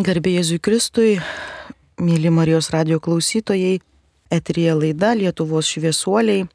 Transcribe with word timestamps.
Garbė 0.00 0.30
Jėzui 0.38 0.56
Kristui, 0.64 1.18
mėly 2.00 2.30
Marijos 2.32 2.70
radio 2.72 2.96
klausytojai, 3.04 3.82
etrija 4.32 4.72
laida 4.78 5.10
Lietuvos 5.18 5.68
šviesuoliai. 5.68 6.46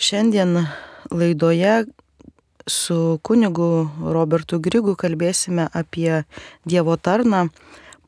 Šiandien 0.00 0.62
laidoje 1.12 1.74
su 2.64 3.18
kunigu 3.26 3.66
Robertu 4.16 4.62
Grigu 4.64 4.94
kalbėsime 4.96 5.66
apie 5.76 6.22
Dievo 6.64 6.94
tarną, 6.96 7.50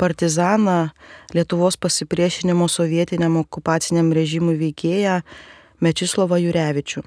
partizaną, 0.01 0.79
Lietuvos 1.37 1.77
pasipriešinimo 1.77 2.69
sovietiniam 2.73 3.37
okupaciniam 3.43 4.09
režimui 4.17 4.57
veikėją 4.63 5.19
Mečislovą 5.85 6.39
Jurevičių. 6.41 7.03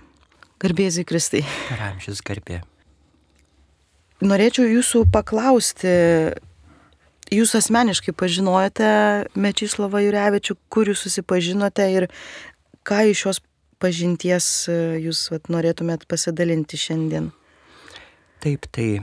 Garbėzai 0.62 1.08
Kristai. 1.08 1.42
Ramžis 1.82 2.22
garbė. 2.22 2.62
Norėčiau 4.22 4.68
jūsų 4.68 5.08
paklausti, 5.10 5.96
jūs 7.34 7.56
asmeniškai 7.58 8.14
pažinojote 8.18 8.90
Mečislavą 9.40 10.02
Jurevičių, 10.06 10.58
kur 10.72 10.90
jūs 10.92 11.06
susipažinote 11.06 11.86
ir 11.94 12.08
ką 12.88 13.04
iš 13.12 13.24
šios 13.26 13.42
pažinties 13.80 14.68
jūs 15.00 15.30
vat, 15.34 15.48
norėtumėt 15.52 16.08
pasidalinti 16.10 16.80
šiandien? 16.80 17.32
Taip, 18.44 18.68
tai 18.72 19.02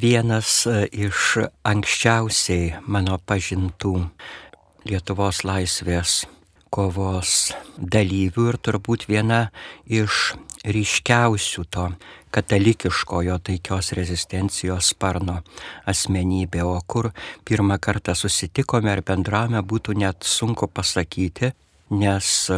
vienas 0.00 0.64
iš 0.90 1.46
anksčiausiai 1.66 2.74
mano 2.86 3.18
pažintų 3.22 3.96
Lietuvos 4.84 5.44
laisvės 5.48 6.24
kovos 6.74 7.54
dalyvių 7.78 8.48
ir 8.50 8.58
turbūt 8.60 9.06
viena 9.08 9.46
iš 9.86 10.34
ryškiausių 10.64 11.64
to 11.72 11.86
katalikiškojo 12.34 13.38
taikios 13.46 13.92
rezistencijos 13.94 14.90
sparno 14.94 15.36
asmenybė, 15.90 16.64
o 16.66 16.78
kur 16.86 17.10
pirmą 17.46 17.78
kartą 17.78 18.14
susitikome 18.18 18.90
ar 18.90 19.04
bendravome 19.06 19.62
būtų 19.62 19.94
net 20.02 20.26
sunku 20.26 20.66
pasakyti, 20.66 21.52
nes 21.90 22.50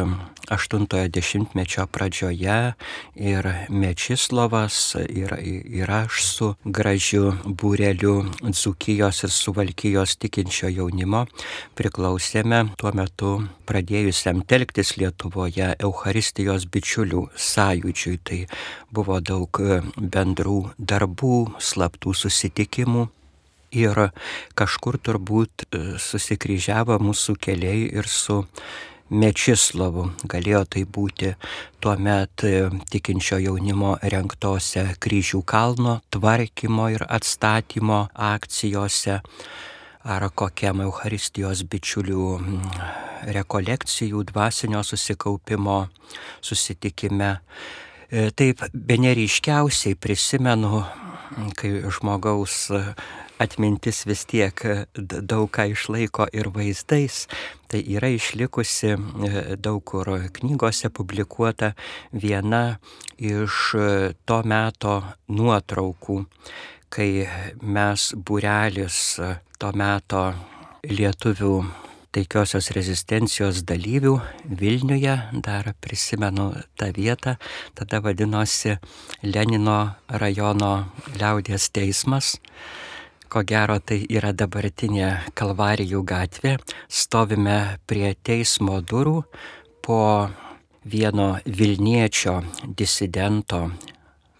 80-mečio 0.47 1.87
pradžioje 1.91 2.73
ir 3.15 3.47
Mečislovas, 3.69 4.95
ir, 5.09 5.33
ir 5.43 5.91
aš 5.91 6.21
su 6.23 6.47
gražiu 6.63 7.33
būreliu 7.43 8.23
Dzukijos 8.47 9.23
ir 9.27 9.33
Suvalkijos 9.35 10.15
tikinčio 10.21 10.71
jaunimo 10.71 11.25
priklausėme 11.75 12.63
tuo 12.79 12.93
metu 12.95 13.33
pradėjusiam 13.67 14.45
telktis 14.47 14.95
Lietuvoje 14.97 15.73
Euharistijos 15.75 16.69
bičiulių 16.71 17.27
sąjūdžiui. 17.35 18.17
Tai 18.23 18.41
buvo 18.95 19.19
daug 19.19 19.61
bendrų 19.99 20.59
darbų, 20.79 21.37
slaptų 21.59 22.15
susitikimų. 22.15 23.07
Ir 23.75 23.97
kažkur 24.55 24.95
turbūt 25.03 25.67
susikryžiavo 25.99 26.95
mūsų 27.03 27.35
keliai 27.43 27.89
ir 27.99 28.07
su 28.07 28.45
Mečislovu. 29.09 30.09
Galėjo 30.27 30.65
tai 30.67 30.83
būti 30.83 31.31
tuo 31.79 31.93
met 31.95 32.43
tikinčio 32.91 33.39
jaunimo 33.39 33.95
renktose 34.03 34.83
kryžių 34.99 35.41
kalno 35.47 36.01
tvarkymo 36.11 36.89
ir 36.91 37.05
atstatymo 37.07 38.01
akcijose 38.13 39.21
ar 40.07 40.27
kokiam 40.35 40.83
Euharistijos 40.83 41.63
bičiulių 41.71 42.27
rekolekcijų 43.37 44.23
dvasinio 44.31 44.83
susikaupimo 44.83 45.79
susitikime. 46.41 47.37
Taip, 48.11 48.63
be 48.71 48.95
neryškiausiai 49.03 49.95
prisimenu, 49.99 50.83
kai 51.59 51.73
žmogaus 51.91 52.69
atmintis 53.39 54.03
vis 54.09 54.25
tiek 54.29 54.63
daug 54.97 55.49
ką 55.53 55.67
išlaiko 55.73 56.27
ir 56.33 56.49
vaizdais, 56.53 57.25
tai 57.69 57.83
yra 57.95 58.09
išlikusi 58.13 58.95
daug 59.61 59.83
kur 59.85 60.09
knygose 60.39 60.89
publikuota 60.89 61.73
viena 62.13 62.79
iš 63.17 63.75
to 64.25 64.39
meto 64.45 64.95
nuotraukų, 65.27 66.21
kai 66.89 67.27
mes 67.61 68.11
būrelis 68.15 69.01
to 69.57 69.73
meto 69.75 70.23
lietuvių 70.87 71.53
taikiosios 72.17 72.71
rezistencijos 72.73 73.61
dalyvių 73.67 74.15
Vilniuje, 74.57 75.13
dar 75.45 75.73
prisimenu 75.81 76.49
tą 76.79 76.89
vietą, 76.95 77.35
tada 77.77 77.99
vadinosi 78.01 78.77
Lenino 79.21 79.79
rajono 80.07 80.73
liaudės 81.19 81.69
teismas 81.75 82.37
ko 83.29 83.43
gero 83.47 83.77
tai 83.83 83.99
yra 84.09 84.31
dabartinė 84.35 85.09
Kalvarijų 85.37 86.03
gatvė, 86.07 86.55
stovime 86.87 87.77
prie 87.87 88.13
teismo 88.23 88.79
durų 88.81 89.21
po 89.85 90.01
vieno 90.87 91.29
Vilniečio 91.45 92.39
disidento 92.79 93.67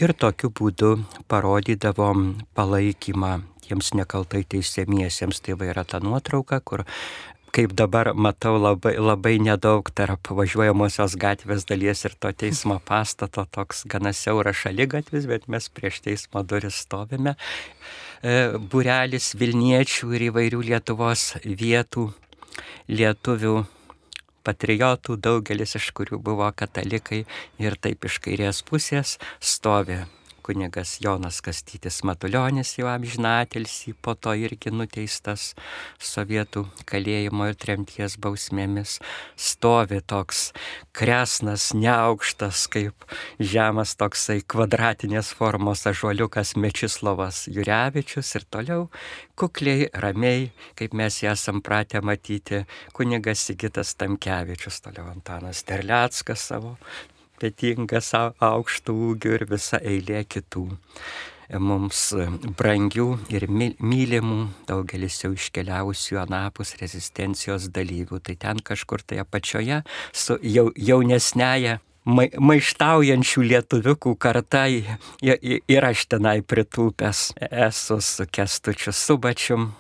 ir 0.02 0.14
tokiu 0.14 0.52
būdu 0.54 0.92
parodydavom 1.32 2.32
palaikymą 2.58 3.40
tiems 3.66 3.94
nekaltai 3.98 4.44
teisėmiesiems. 4.50 5.42
Tai 5.46 5.58
va 5.60 5.70
yra 5.70 5.86
ta 5.86 6.02
nuotrauka, 6.04 6.60
kur 6.66 6.86
kaip 7.54 7.74
dabar 7.74 8.12
matau 8.14 8.58
labai, 8.62 8.96
labai 9.02 9.38
nedaug 9.42 9.90
tarp 9.96 10.30
važiuojamosios 10.38 11.16
gatvės 11.20 11.66
dalies 11.70 12.06
ir 12.06 12.16
to 12.22 12.32
teismo 12.44 12.80
pastato, 12.86 13.46
toks 13.50 13.86
gana 13.90 14.14
siauras 14.14 14.60
šalygatvis, 14.64 15.26
bet 15.30 15.48
mes 15.50 15.70
prieš 15.74 16.02
teismo 16.06 16.44
duris 16.46 16.84
stovime. 16.86 17.36
E, 18.22 18.58
Burelis 18.72 19.34
Vilniečių 19.40 20.14
ir 20.18 20.30
įvairių 20.30 20.62
Lietuvos 20.72 21.32
vietų 21.44 22.10
lietuvių 22.90 23.56
patriotų, 24.44 25.18
daugelis 25.18 25.76
iš 25.80 25.92
kurių 25.98 26.22
buvo 26.24 26.52
katalikai 26.56 27.26
ir 27.62 27.78
taip 27.82 28.08
iš 28.10 28.22
kairės 28.26 28.64
pusės 28.68 29.18
stovi 29.40 30.02
kunigas 30.50 30.98
Jonas 30.98 31.44
Kastytis 31.46 32.00
Matuljonis 32.02 32.72
jau 32.80 32.88
amžinatelsi, 32.90 33.94
po 33.94 34.16
to 34.18 34.32
irgi 34.34 34.72
nuteistas 34.74 35.52
sovietų 36.02 36.64
kalėjimo 36.90 37.52
ir 37.52 37.58
tremties 37.62 38.16
bausmėmis, 38.18 38.96
stovi 39.38 40.00
toks 40.02 40.48
kresnas, 40.98 41.68
neaukštas, 41.78 42.64
kaip 42.74 43.06
žemas 43.52 43.94
toksai 44.00 44.40
kvadratinės 44.42 45.30
formos 45.38 45.86
ažuoliukas 45.92 46.56
Mečislovas 46.58 47.44
Jurevičius 47.54 48.34
ir 48.42 48.48
toliau 48.50 48.88
kukliai, 49.38 49.86
ramiai, 49.94 50.50
kaip 50.82 50.98
mes 50.98 51.22
ją 51.22 51.38
esam 51.38 51.62
pratę 51.62 52.02
matyti, 52.02 52.66
kunigas 52.98 53.46
Sigitas 53.46 53.94
Tamkevičius, 54.02 54.82
toliau 54.82 55.14
Antanas 55.14 55.62
Terleckas 55.70 56.50
savo 56.50 56.74
petingas 57.40 58.14
aukštų 58.18 58.96
ūgių 59.10 59.36
ir 59.40 59.50
visa 59.50 59.82
eilė 59.82 60.24
kitų 60.28 60.68
mums 61.58 62.12
brangių 62.60 63.08
ir 63.34 63.48
mylimų, 63.50 64.40
daugelis 64.70 65.18
jau 65.24 65.32
iškeliausių 65.34 66.20
anapus 66.22 66.76
rezistencijos 66.78 67.70
dalyvių. 67.74 68.20
Tai 68.22 68.36
ten 68.38 68.62
kažkur 68.62 69.02
tai 69.02 69.24
apačioje 69.24 69.82
su 70.14 70.38
jau, 70.46 70.70
jaunesnėje 70.78 71.80
maištaujančių 72.06 73.44
lietuviukų 73.50 74.16
karta 74.22 74.66
ir 74.70 75.86
aš 75.90 76.06
tenai 76.10 76.40
pritūpęs 76.42 77.34
esu 77.50 78.00
su 78.02 78.26
kestučiu 78.26 78.94
subačium 78.96 79.72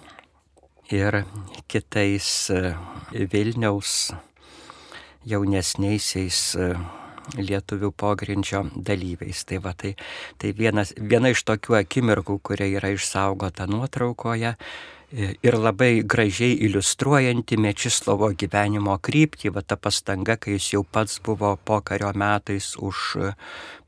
ir 0.91 1.23
kitais 1.69 2.49
Vilniaus 3.13 4.11
jaunesniaisiais 5.29 6.41
lietuvių 7.37 7.91
pogrindžio 7.91 8.63
dalyviais. 8.75 9.43
Tai, 9.45 9.59
va, 9.63 9.73
tai, 9.77 9.95
tai 10.41 10.53
vienas, 10.57 10.93
viena 10.97 11.33
iš 11.33 11.43
tokių 11.47 11.79
akimirkų, 11.81 12.39
kuria 12.43 12.69
yra 12.79 12.93
išsaugota 12.95 13.67
nuotraukoje 13.69 14.55
ir 15.11 15.57
labai 15.57 16.03
gražiai 16.05 16.57
iliustruojanti 16.65 17.57
Mečislovo 17.57 18.29
gyvenimo 18.37 18.97
kryptį, 19.01 19.53
va 19.55 19.63
ta 19.65 19.77
pastanga, 19.77 20.37
kai 20.37 20.57
jis 20.57 20.73
jau 20.75 20.83
pats 20.83 21.19
buvo 21.25 21.55
pokario 21.65 22.11
metais 22.13 22.75
už 22.77 23.33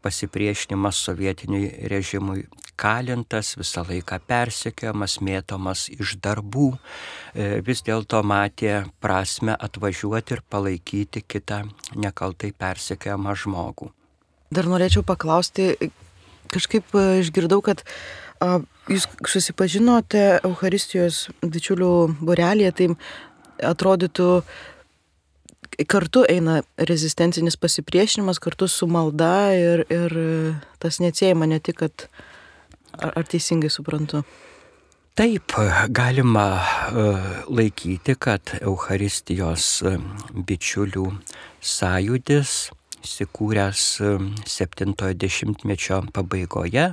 pasipriešinimą 0.02 0.92
sovietiniui 0.92 1.68
režimui 1.92 2.46
kalintas, 2.82 3.54
visą 3.60 3.84
laiką 3.86 4.18
persekiojamas, 4.26 5.20
mėtomas 5.22 5.86
iš 5.94 6.16
darbų, 6.24 6.72
e, 7.36 7.62
vis 7.66 7.84
dėlto 7.86 8.24
matė 8.26 8.88
prasme 9.04 9.54
atvažiuoti 9.54 10.38
ir 10.38 10.42
palaikyti 10.50 11.22
kitą 11.22 11.62
nekaltai 11.96 12.52
persekiojamą 12.58 13.36
žmogų. 13.44 13.92
Dar 14.52 14.68
norėčiau 14.68 15.06
paklausti, 15.06 15.76
kažkaip 16.50 16.98
e, 16.98 17.06
išgirdau, 17.22 17.62
kad 17.62 17.86
jūs 18.92 19.08
susipažinote 19.30 20.42
Euharistijos 20.48 21.28
bičiulių 21.42 21.94
burelėje, 22.22 22.72
tai 22.78 22.90
atrodytų, 23.72 24.30
kartu 25.90 26.26
eina 26.30 26.62
rezistencinis 26.78 27.58
pasipriešinimas, 27.62 28.42
kartu 28.44 28.68
su 28.68 28.90
malda 28.90 29.54
ir, 29.58 29.86
ir 29.94 30.18
tas 30.82 31.00
neatsiejama 31.02 31.48
ne 31.50 31.62
tik, 31.64 31.84
kad 31.86 32.10
Ar, 33.00 33.14
ar 33.16 33.28
teisingai 33.28 33.72
suprantu? 33.72 34.24
Taip, 35.16 35.54
galima 35.92 36.46
e, 36.58 37.06
laikyti, 37.52 38.16
kad 38.20 38.54
Euharistijos 38.62 39.68
e, 39.84 39.96
bičiulių 40.48 41.08
sąjūdis 41.74 42.56
įsikūręs 43.02 43.84
70-mečio 44.50 46.00
e, 46.02 46.12
pabaigoje, 46.16 46.86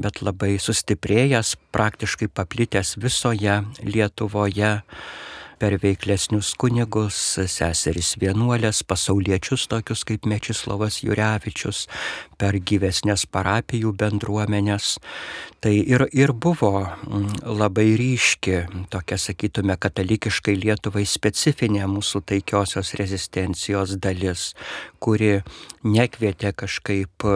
bet 0.00 0.22
labai 0.24 0.54
sustiprėjęs, 0.62 1.56
praktiškai 1.74 2.30
paplitęs 2.32 2.96
visoje 3.00 3.60
Lietuvoje 3.84 4.72
per 5.60 5.76
veiklesnius 5.82 6.54
kunigus, 6.60 7.18
seseris 7.52 8.14
vienuolės, 8.20 8.80
pasauliečius 8.88 9.66
tokius 9.68 10.06
kaip 10.08 10.24
Mečislavas 10.30 11.02
Jurevičius, 11.04 11.84
per 12.40 12.56
gyvesnės 12.56 13.26
parapijų 13.28 13.92
bendruomenės. 14.00 14.94
Tai 15.60 15.74
ir, 15.76 16.06
ir 16.16 16.32
buvo 16.32 16.72
mm, 16.86 17.42
labai 17.60 17.90
ryški, 18.00 18.56
tokia 18.92 19.20
sakytume, 19.20 19.76
katalikiškai 19.76 20.56
Lietuvai 20.56 21.04
specifinė 21.04 21.84
mūsų 21.92 22.24
taikiosios 22.32 22.94
rezistencijos 23.00 23.98
dalis, 24.00 24.54
kuri 25.04 25.42
nekvietė 25.84 26.54
kažkaip 26.56 27.28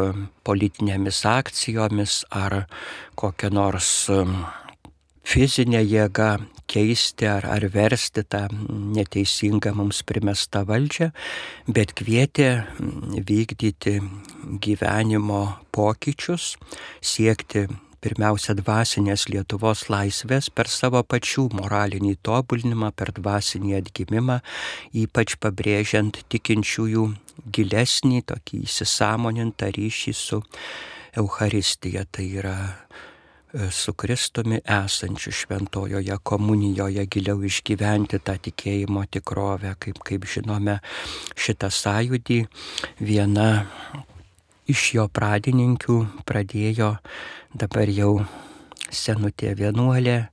politinėmis 0.45 1.25
akcijomis 1.29 2.23
ar 2.33 2.63
kokią 3.21 3.53
nors 3.53 3.93
mm, 5.25 5.31
fizinę 5.31 5.83
jėgą 5.83 6.39
keisti 6.67 7.27
ar, 7.29 7.47
ar 7.47 7.65
versti 7.73 8.25
tą 8.25 8.49
neteisingą 8.97 9.75
mums 9.75 10.03
primestą 10.07 10.65
valdžią, 10.69 11.11
bet 11.69 11.95
kvietė 11.97 12.65
vykdyti 13.29 14.01
gyvenimo 14.65 15.59
pokyčius, 15.75 16.55
siekti 17.03 17.67
pirmiausia 18.05 18.53
dvasinės 18.59 19.29
Lietuvos 19.33 19.89
laisvės 19.89 20.51
per 20.53 20.69
savo 20.69 21.01
pačių 21.03 21.49
moralinį 21.57 22.19
tobulinimą, 22.25 22.93
per 22.93 23.15
dvasinį 23.17 23.79
atgimimą, 23.81 24.41
ypač 24.93 25.39
pabrėžiant 25.41 26.21
tikinčiųjų 26.33 27.07
gilesnį 27.55 28.25
tokį 28.29 28.65
įsisamonintą 28.69 29.73
ryšį 29.73 30.15
su 30.17 30.43
Euharistija. 31.17 32.05
Tai 32.13 32.29
yra 32.43 32.59
su 33.71 33.93
Kristumi 33.93 34.59
esančiu 34.65 35.33
šventojoje 35.33 36.17
komunijoje 36.23 37.07
giliau 37.07 37.43
išgyventi 37.45 38.19
tą 38.19 38.35
tikėjimo 38.47 39.05
tikrovę, 39.11 39.75
kaip, 39.79 40.01
kaip 40.03 40.27
žinome, 40.27 40.81
šitą 41.39 41.71
sąjūdį. 41.71 42.41
Viena 43.01 43.49
iš 44.71 44.89
jo 44.97 45.07
pradininkių 45.09 45.99
pradėjo 46.27 46.97
dabar 47.55 47.93
jau 47.93 48.13
senutė 48.95 49.53
vienuolė, 49.59 50.29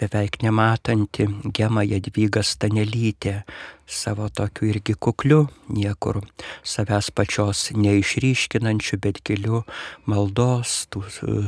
beveik 0.00 0.40
nematanti 0.42 1.28
Gema 1.54 1.84
Jadvyga 1.86 2.42
Stanelytė, 2.44 3.42
savo 3.86 4.26
tokiu 4.28 4.70
irgi 4.72 4.96
kukliu, 4.98 5.44
niekur 5.70 6.22
savęs 6.66 7.12
pačios 7.14 7.68
neišryškinančiu, 7.76 8.98
bet 9.04 9.22
giliu 9.26 9.62
maldos, 10.10 10.84
tų 10.90 11.04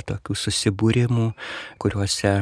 tokių 0.06 0.38
susibūrimų, 0.44 1.32
kuriuose 1.82 2.34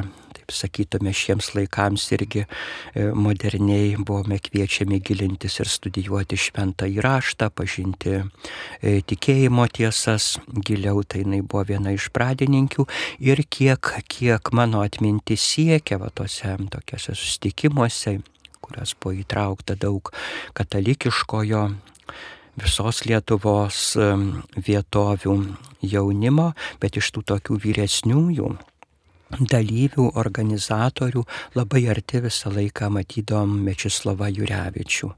sakytume, 0.53 1.13
šiems 1.15 1.53
laikams 1.57 2.05
irgi 2.15 2.45
e, 2.45 3.09
moderniai 3.15 3.97
buvome 3.99 4.39
kviečiami 4.43 5.01
gilintis 5.05 5.59
ir 5.63 5.71
studijuoti 5.71 6.39
šventą 6.41 6.89
įraštą, 6.91 7.51
pažinti 7.57 8.17
e, 8.19 8.99
tikėjimo 9.07 9.67
tiesas, 9.73 10.37
giliau 10.67 11.03
tai 11.05 11.25
jinai 11.25 11.43
buvo 11.43 11.65
viena 11.73 11.95
iš 11.97 12.11
pradininkių. 12.15 12.87
Ir 13.25 13.43
kiek, 13.51 13.93
kiek 14.11 14.53
mano 14.57 14.85
atmintis 14.87 15.45
siekia 15.55 16.01
va 16.03 16.13
tose 16.15 16.57
tokiuose 16.73 17.17
sustikimuose, 17.17 18.19
kurias 18.61 18.95
buvo 19.01 19.17
įtraukta 19.21 19.77
daug 19.79 20.13
katalikiškojo 20.57 21.67
visos 22.57 23.03
Lietuvos 23.05 23.81
vietovių 24.57 25.35
jaunimo, 25.85 26.53
bet 26.81 26.97
iš 26.97 27.13
tų 27.13 27.27
tokių 27.35 27.61
vyresniųjų 27.67 28.55
dalyvių, 29.31 30.11
organizatorių 30.15 31.25
labai 31.57 31.87
arti 31.91 32.23
visą 32.25 32.53
laiką 32.55 32.91
matydom 32.95 33.59
Mečislavą 33.67 34.31
Jurevičių. 34.31 35.13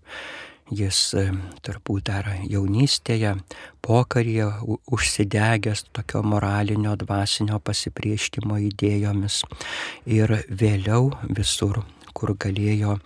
Jis 0.69 0.99
e, 1.17 1.31
turbūt 1.65 2.11
dar 2.11 2.27
jaunystėje, 2.45 3.39
pokaryje 3.81 4.51
užsidegęs 4.93 5.87
tokio 5.97 6.21
moralinio, 6.21 6.93
dvasinio 7.01 7.57
pasiprieškimo 7.65 8.59
idėjomis 8.67 9.41
ir 10.05 10.35
vėliau 10.51 11.15
visur, 11.25 11.81
kur 12.13 12.35
galėjo 12.37 12.99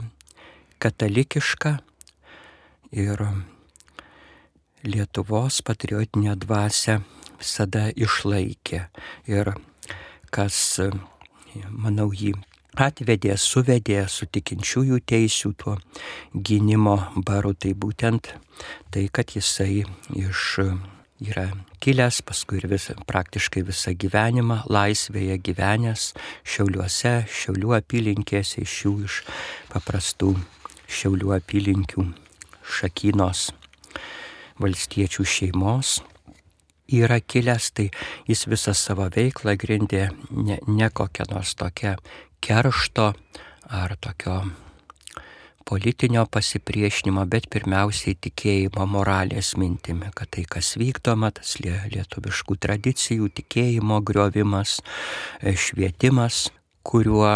katalikišką, 0.83 1.78
ir 2.92 3.26
Lietuvos 4.87 5.62
patriotinę 5.66 6.37
dvasę 6.42 7.00
visada 7.38 7.90
išlaikė. 7.90 8.81
Ir 9.31 9.52
kas, 10.35 10.57
manau, 11.71 12.11
jį 12.14 12.35
atvedė, 12.81 13.37
suvedė 13.37 14.07
su 14.09 14.26
tikinčiųjų 14.26 15.00
teisių 15.05 15.52
tuo 15.59 15.76
gynimo 16.33 16.97
baru, 17.26 17.55
tai 17.55 17.75
būtent 17.75 18.33
tai, 18.93 19.09
kad 19.12 19.35
jisai 19.37 19.85
iš 20.17 20.61
yra 21.23 21.47
kilęs, 21.83 22.23
paskui 22.26 22.59
ir 22.59 22.69
vis, 22.71 22.88
praktiškai 23.07 23.62
visą 23.67 23.95
gyvenimą 23.95 24.62
laisvėje 24.73 25.38
gyvenęs 25.45 26.12
Šiauliuose, 26.43 27.23
Šiaulių 27.31 27.76
apylinkėse, 27.79 28.62
iš 28.64 28.79
jų 28.85 28.95
iš 29.07 29.21
paprastų 29.73 30.35
Šiaulių 30.88 31.37
apylinkių 31.38 32.09
šakynos 32.62 33.50
valstiečių 34.62 35.25
šeimos 35.26 36.00
yra 36.93 37.21
kilęs, 37.21 37.71
tai 37.73 37.88
jis 38.29 38.45
visą 38.50 38.75
savo 38.76 39.07
veiklą 39.12 39.57
grindė 39.59 40.09
ne, 40.31 40.59
ne 40.67 40.91
kokią 40.91 41.31
nors 41.31 41.55
tokią 41.59 41.97
keršto 42.43 43.13
ar 43.71 43.97
tokio 44.01 44.43
politinio 45.65 46.25
pasipriešinimo, 46.27 47.25
bet 47.31 47.47
pirmiausiai 47.53 48.17
tikėjimo 48.27 48.87
moralės 48.91 49.55
mintimi, 49.61 50.11
kad 50.15 50.33
tai, 50.35 50.45
kas 50.51 50.75
vykdoma, 50.81 51.31
tas 51.37 51.55
lietuviškų 51.63 52.59
tradicijų, 52.67 53.31
tikėjimo 53.39 54.01
griovimas, 54.05 54.81
e, 55.41 55.55
švietimas, 55.55 56.49
kuriuo 56.83 57.31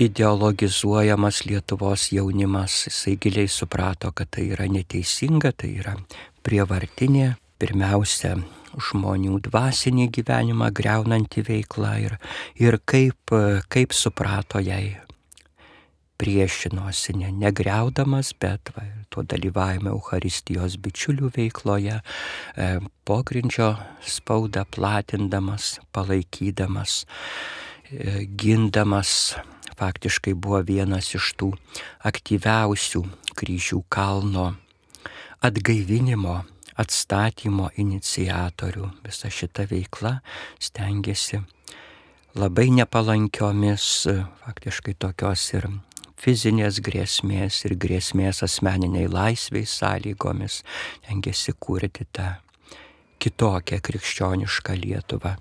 ideologizuojamas 0.00 1.44
Lietuvos 1.44 2.08
jaunimas, 2.16 2.86
jisai 2.88 3.18
giliai 3.20 3.50
suprato, 3.52 4.10
kad 4.16 4.32
tai 4.32 4.48
yra 4.54 4.66
neteisinga, 4.66 5.52
tai 5.52 5.74
yra 5.82 5.94
prievartinė, 6.42 7.34
pirmiausia, 7.60 8.38
žmonių 8.76 9.38
dvasinį 9.48 10.08
gyvenimą 10.14 10.70
greunanti 10.76 11.44
veikla 11.46 11.94
ir, 12.04 12.16
ir 12.60 12.78
kaip, 12.84 13.34
kaip 13.72 13.94
suprato 13.96 14.62
jai. 14.62 14.98
Priešinosi, 16.18 17.14
ne, 17.14 17.28
negriaudamas, 17.30 18.32
bet 18.42 18.72
va, 18.74 18.82
tuo 19.06 19.22
dalyvavime 19.22 19.92
Euharistijos 19.92 20.74
bičiulių 20.82 21.30
veikloje, 21.36 22.00
e, 22.02 22.66
pogrindžio 23.06 23.68
spaudą 24.02 24.64
platindamas, 24.66 25.76
palaikydamas, 25.94 27.04
e, 27.92 28.26
gindamas, 28.34 29.36
faktiškai 29.78 30.34
buvo 30.34 30.58
vienas 30.66 31.14
iš 31.14 31.32
tų 31.38 31.52
aktyviausių 32.10 33.04
kryžių 33.38 33.84
kalno 33.86 34.56
atgaivinimo 35.38 36.40
atstatymo 36.78 37.70
iniciatorių. 37.76 38.90
Visa 39.06 39.30
šita 39.32 39.66
veikla 39.70 40.18
stengiasi 40.62 41.42
labai 42.38 42.68
nepalankiomis, 42.74 44.06
faktiškai 44.44 44.94
tokios 45.02 45.46
ir 45.56 45.68
fizinės 46.18 46.80
grėsmės 46.84 47.62
ir 47.66 47.76
grėsmės 47.78 48.42
asmeniniai 48.46 49.08
laisviai 49.10 49.66
sąlygomis, 49.66 50.62
tengiasi 51.06 51.54
kurti 51.58 52.06
tą 52.12 52.34
kitokią 53.22 53.80
krikščionišką 53.82 54.78
Lietuvą. 54.78 55.34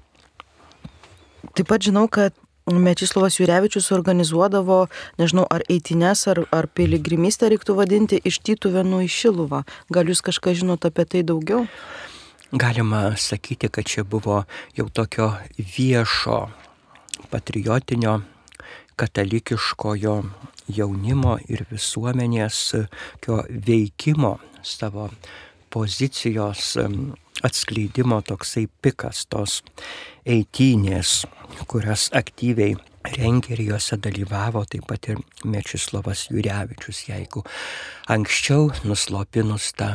Taip 1.54 1.70
pat 1.70 1.86
žinau, 1.86 2.08
kad 2.10 2.34
Mečislavas 2.68 3.40
Jurevičius 3.40 3.92
organizuodavo, 3.96 4.88
nežinau, 5.20 5.46
ar 5.48 5.64
eitines, 5.72 6.26
ar, 6.28 6.44
ar 6.52 6.68
piligrimystę 6.68 7.48
reiktų 7.54 7.78
vadinti, 7.78 8.20
iš 8.28 8.42
Tytuvėnų 8.44 9.06
į 9.06 9.10
Šiluvą. 9.12 9.64
Gal 9.94 10.12
jūs 10.12 10.20
kažką 10.26 10.52
žinote 10.58 10.92
apie 10.92 11.06
tai 11.08 11.24
daugiau? 11.24 11.64
Galima 12.52 13.16
sakyti, 13.16 13.68
kad 13.72 13.88
čia 13.88 14.04
buvo 14.04 14.44
jau 14.76 14.88
tokio 14.92 15.34
viešo, 15.58 16.48
patriotinio, 17.32 18.22
katalikiškojo 19.00 20.16
jaunimo 20.72 21.38
ir 21.48 21.64
visuomenės 21.72 22.62
veikimo 23.28 24.38
savo 24.64 25.10
pozicijos 25.72 26.76
atskleidimo 27.46 28.22
toksai 28.26 28.68
pikas 28.82 29.26
tos 29.30 29.62
eitynės, 30.28 31.26
kurias 31.70 32.08
aktyviai 32.16 32.76
rengė 33.16 33.56
ir 33.56 33.64
juose 33.70 33.98
dalyvavo 34.04 34.64
taip 34.70 34.88
pat 34.90 35.10
ir 35.12 35.20
Mečislavas 35.48 36.28
Jurevičius. 36.32 37.06
Jeigu 37.08 37.44
anksčiau 38.12 38.72
nuslopinus 38.88 39.72
tą 39.78 39.94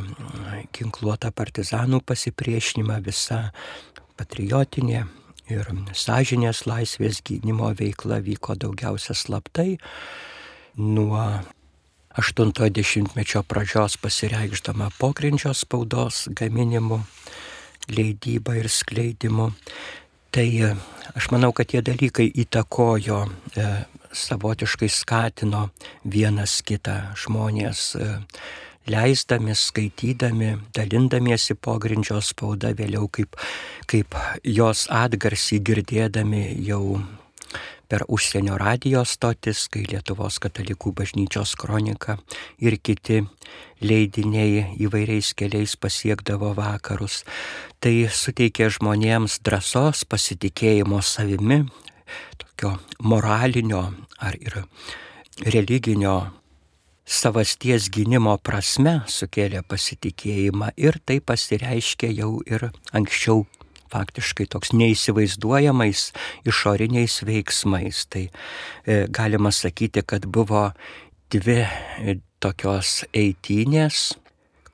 ginkluotą 0.76 1.32
partizanų 1.36 2.02
pasipriešinimą 2.08 3.00
visa 3.04 3.42
patriotinė 4.16 5.04
ir 5.52 5.72
sąžinės 5.98 6.64
laisvės 6.70 7.20
gynimo 7.26 7.72
veikla 7.78 8.22
vyko 8.24 8.56
daugiausia 8.56 9.16
slaptai 9.18 9.76
nuo 10.78 11.24
80-mečio 12.18 13.42
pradžios 13.48 13.96
pasireikšdama 13.96 14.90
pogrindžio 14.98 15.54
spaudos 15.54 16.28
gaminimu, 16.28 17.00
leidyba 17.88 18.56
ir 18.60 18.68
skleidimu. 18.68 19.50
Tai 20.32 20.48
e, 20.48 20.74
aš 21.16 21.30
manau, 21.32 21.52
kad 21.56 21.68
tie 21.72 21.82
dalykai 21.84 22.28
įtakojo, 22.44 23.24
e, 23.56 23.68
savotiškai 24.12 24.88
skatino 24.88 25.68
vienas 26.04 26.60
kitą 26.64 27.14
žmonės. 27.16 27.86
E, 27.96 28.10
leisdami, 28.92 29.54
skaitydami, 29.54 30.52
dalindamiesi 30.74 31.54
pogrindžio 31.54 32.20
spaudą, 32.24 32.72
vėliau 32.76 33.08
kaip, 33.12 33.36
kaip 33.86 34.16
jos 34.44 34.88
atgarsį 34.90 35.60
girdėdami 35.68 36.46
jau 36.66 36.98
per 37.92 38.06
užsienio 38.08 38.56
radijos 38.56 39.10
stotis, 39.18 39.66
kai 39.68 39.82
Lietuvos 39.84 40.38
katalikų 40.40 40.94
bažnyčios 40.96 41.52
kronika 41.60 42.14
ir 42.56 42.78
kiti 42.80 43.18
leidiniai 43.84 44.78
įvairiais 44.80 45.34
keliais 45.36 45.76
pasiekdavo 45.76 46.54
vakarus. 46.56 47.20
Tai 47.84 47.92
suteikė 48.08 48.70
žmonėms 48.78 49.42
drąsos, 49.44 50.06
pasitikėjimo 50.08 51.02
savimi, 51.04 51.66
tokio 52.40 52.78
moralinio 53.04 53.84
ar 54.24 54.40
ir 54.40 54.62
religinio 55.44 56.16
savasties 57.04 57.90
gynimo 57.92 58.38
prasme 58.40 59.02
sukėlė 59.04 59.66
pasitikėjimą 59.68 60.72
ir 60.80 60.96
tai 61.04 61.20
pasireiškė 61.20 62.08
jau 62.16 62.38
ir 62.48 62.70
anksčiau 62.96 63.44
faktiškai 63.92 64.48
toks 64.52 64.72
neįsivaizduojamais 64.76 66.08
išoriniais 66.48 67.20
veiksmais. 67.28 68.06
Tai 68.12 68.26
e, 68.28 69.06
galima 69.08 69.52
sakyti, 69.52 70.04
kad 70.06 70.26
buvo 70.26 70.70
dvi 71.32 71.60
e, 71.62 72.18
tokios 72.42 73.02
eitynės, 73.14 74.12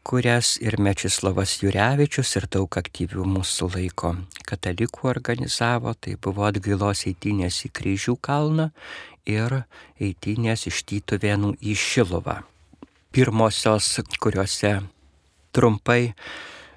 kurias 0.09 0.55
ir 0.65 0.79
Mečislavas 0.81 1.59
Jurevičius 1.61 2.31
ir 2.41 2.47
daug 2.49 2.79
aktyvių 2.81 3.27
mūsų 3.29 3.69
laiko 3.75 4.15
katalikų 4.49 5.11
organizavo. 5.11 5.93
Tai 5.95 6.17
buvo 6.25 6.47
atgailos 6.49 7.05
eitynės 7.11 7.65
į 7.69 7.73
kryžių 7.77 8.17
kalną 8.25 8.71
ir 9.29 9.63
eitynės 10.01 10.69
iš 10.71 10.85
Tytuvėnų 10.89 11.59
į 11.61 11.77
Šiluvą. 11.77 12.41
Pirmosios, 13.13 13.99
kuriuose 14.21 14.79
trumpai 15.53 16.15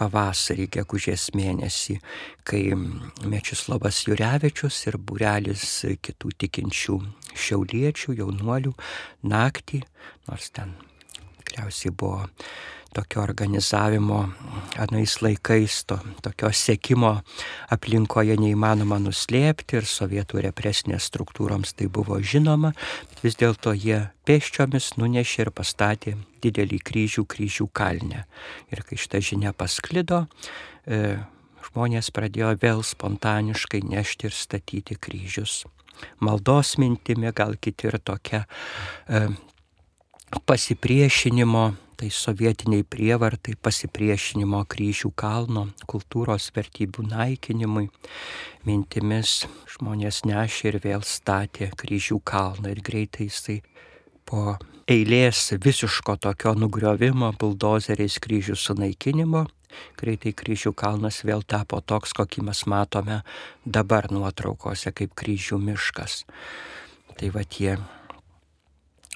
Pavasarį, 0.00 0.66
gegužės 0.72 1.24
mėnesį, 1.36 2.00
kai 2.48 2.62
Mečislavas 3.28 4.08
Jurevičius 4.08 4.76
ir 4.88 4.96
būrelis 4.96 5.84
kitų 6.00 6.28
tikinčių 6.40 6.96
šiauliečių, 7.36 8.16
jaunuolių 8.22 8.72
naktį, 9.28 9.84
nors 10.30 10.46
ten 10.56 10.72
tikriausiai 11.42 11.92
buvo 11.92 12.24
tokio 12.94 13.22
organizavimo 13.22 14.20
anais 14.80 15.16
laikais, 15.22 15.84
to, 15.86 15.98
tokio 16.24 16.50
sėkimo 16.54 17.12
aplinkoje 17.74 18.36
neįmanoma 18.40 18.98
nuslėpti 19.02 19.78
ir 19.78 19.88
sovietų 19.88 20.44
represinės 20.48 21.06
struktūroms 21.10 21.74
tai 21.78 21.90
buvo 21.92 22.18
žinoma, 22.20 22.72
vis 23.22 23.38
dėlto 23.40 23.74
jie 23.76 24.02
pėsčiomis 24.26 24.94
nunešė 24.98 25.46
ir 25.46 25.52
pastatė 25.54 26.16
didelį 26.42 26.80
kryžių 26.86 27.26
kryžių 27.30 27.68
kalnę. 27.72 28.24
Ir 28.72 28.82
kai 28.86 28.98
šitą 28.98 29.20
žinią 29.22 29.52
pasklido, 29.58 30.24
e, 30.86 31.20
žmonės 31.70 32.10
pradėjo 32.14 32.54
vėl 32.62 32.82
spontaniškai 32.86 33.84
nešti 33.86 34.30
ir 34.30 34.34
statyti 34.34 34.96
kryžius. 34.98 35.62
Maldos 36.24 36.78
mintimi 36.80 37.30
gal 37.36 37.54
kiti 37.60 37.90
ir 37.90 37.98
tokia 38.00 38.46
e, 39.06 39.28
pasipriešinimo 40.46 41.64
tai 42.00 42.08
sovietiniai 42.08 42.80
prievartai, 42.88 43.58
pasipriešinimo 43.60 44.62
kryžių 44.72 45.10
kalno, 45.20 45.66
kultūros 45.90 46.48
vertybių 46.56 47.04
naikinimui, 47.10 47.90
mintimis 48.64 49.42
žmonės 49.74 50.22
nešė 50.24 50.72
ir 50.72 50.78
vėl 50.86 51.04
statė 51.04 51.68
kryžių 51.76 52.22
kalną 52.24 52.72
ir 52.72 52.80
greitai 52.86 53.28
jisai 53.28 53.58
po 54.24 54.56
eilės 54.88 55.50
visiško 55.60 56.16
tokio 56.24 56.56
nugriovimo, 56.56 57.34
buldozeriais 57.36 58.16
kryžių 58.24 58.56
sunaikinimo, 58.56 59.44
greitai 60.00 60.32
kryžių 60.32 60.72
kalnas 60.72 61.20
vėl 61.28 61.44
tapo 61.44 61.84
toks, 61.84 62.16
kokį 62.16 62.48
mes 62.48 62.64
matome 62.64 63.20
dabar 63.64 64.08
nuotraukose 64.08 64.96
kaip 64.96 65.12
kryžių 65.20 65.60
miškas. 65.68 66.22
Tai 67.20 67.34
va 67.36 67.44
tie 67.44 67.76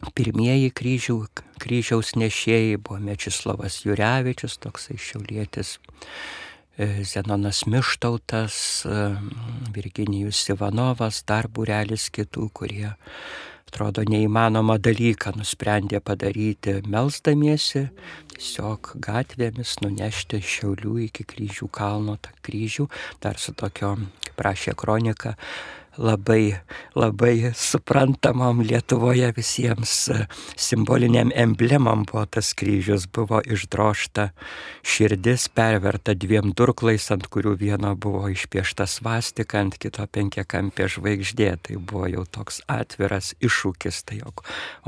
Pirmieji 0.03 0.73
kryžių, 0.75 1.17
kryžiaus 1.63 2.15
nešėjai 2.19 2.81
buvo 2.83 2.99
Mečislavas 2.99 3.77
Jurevičius, 3.85 4.57
toksai 4.59 4.97
šiaulėtis, 4.99 5.79
e, 6.77 7.05
Zenonas 7.07 7.63
Mištautas, 7.71 8.57
e, 8.87 9.15
Virginijus 9.71 10.43
Ivanovas, 10.51 11.23
dar 11.23 11.47
burelis 11.47 12.11
kitų, 12.11 12.51
kurie 12.51 12.91
atrodo 13.71 14.03
neįmanoma 14.07 14.77
dalyką 14.79 15.33
nusprendė 15.39 15.99
padaryti 15.99 16.77
melzdamiesi, 16.91 17.89
tiesiog 18.35 18.93
gatvėmis 19.03 19.79
nunešti 19.83 20.43
Šiaulių 20.43 20.99
iki 21.09 21.27
kryžių 21.27 21.71
kalno 21.75 22.19
tą 22.23 22.35
kryžių, 22.43 22.87
dar 23.23 23.39
su 23.39 23.55
tokio, 23.55 23.97
prašė 24.39 24.75
kronika, 24.79 25.35
labai, 25.99 26.57
labai 26.95 27.53
suprantamam 27.55 28.63
Lietuvoje 28.63 29.31
visiems 29.37 29.93
e, 30.09 30.27
simboliniam 30.57 31.31
emblemam 31.35 32.05
buvo 32.09 32.25
tas 32.27 32.53
kryžius, 32.55 33.07
buvo 33.07 33.41
išdrošta 33.45 34.29
širdis 34.83 35.49
perverta 35.55 36.15
dviem 36.15 36.53
durklais, 36.57 37.07
ant 37.15 37.29
kurių 37.31 37.55
vieno 37.61 37.95
buvo 37.95 38.29
išpiešta 38.33 38.87
svastika, 38.91 39.63
ant 39.63 39.79
kito 39.79 40.07
penkiakampė 40.07 40.89
žvaigždė. 40.97 41.51
Tai 41.65 41.79
buvo 41.79 42.09
jau 42.11 42.25
toks 42.27 42.63
atviras 42.71 43.35
iššūkis 43.45 44.03
tai 44.09 44.21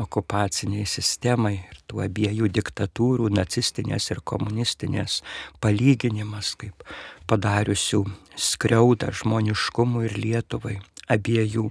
okupaciniai 0.02 0.86
sistemai 0.88 1.54
ir 1.60 1.82
tų 1.86 2.02
abiejų 2.06 2.50
diktatūrų, 2.58 3.30
nacistinės 3.36 4.10
ir 4.10 4.22
komunistinės 4.26 5.22
palyginimas 5.62 6.54
kaip 6.58 6.86
padariusių 7.30 8.04
skriaudą 8.36 9.10
žmoniškumui 9.16 10.06
ir 10.06 10.18
Lietuvai 10.20 10.76
abiejų. 11.12 11.70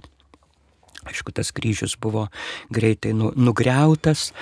Aišku, 1.06 1.30
tas 1.30 1.52
kryžius 1.54 1.94
buvo 2.02 2.26
greitai 2.74 3.12
nu, 3.14 3.30
nugriautas, 3.38 4.32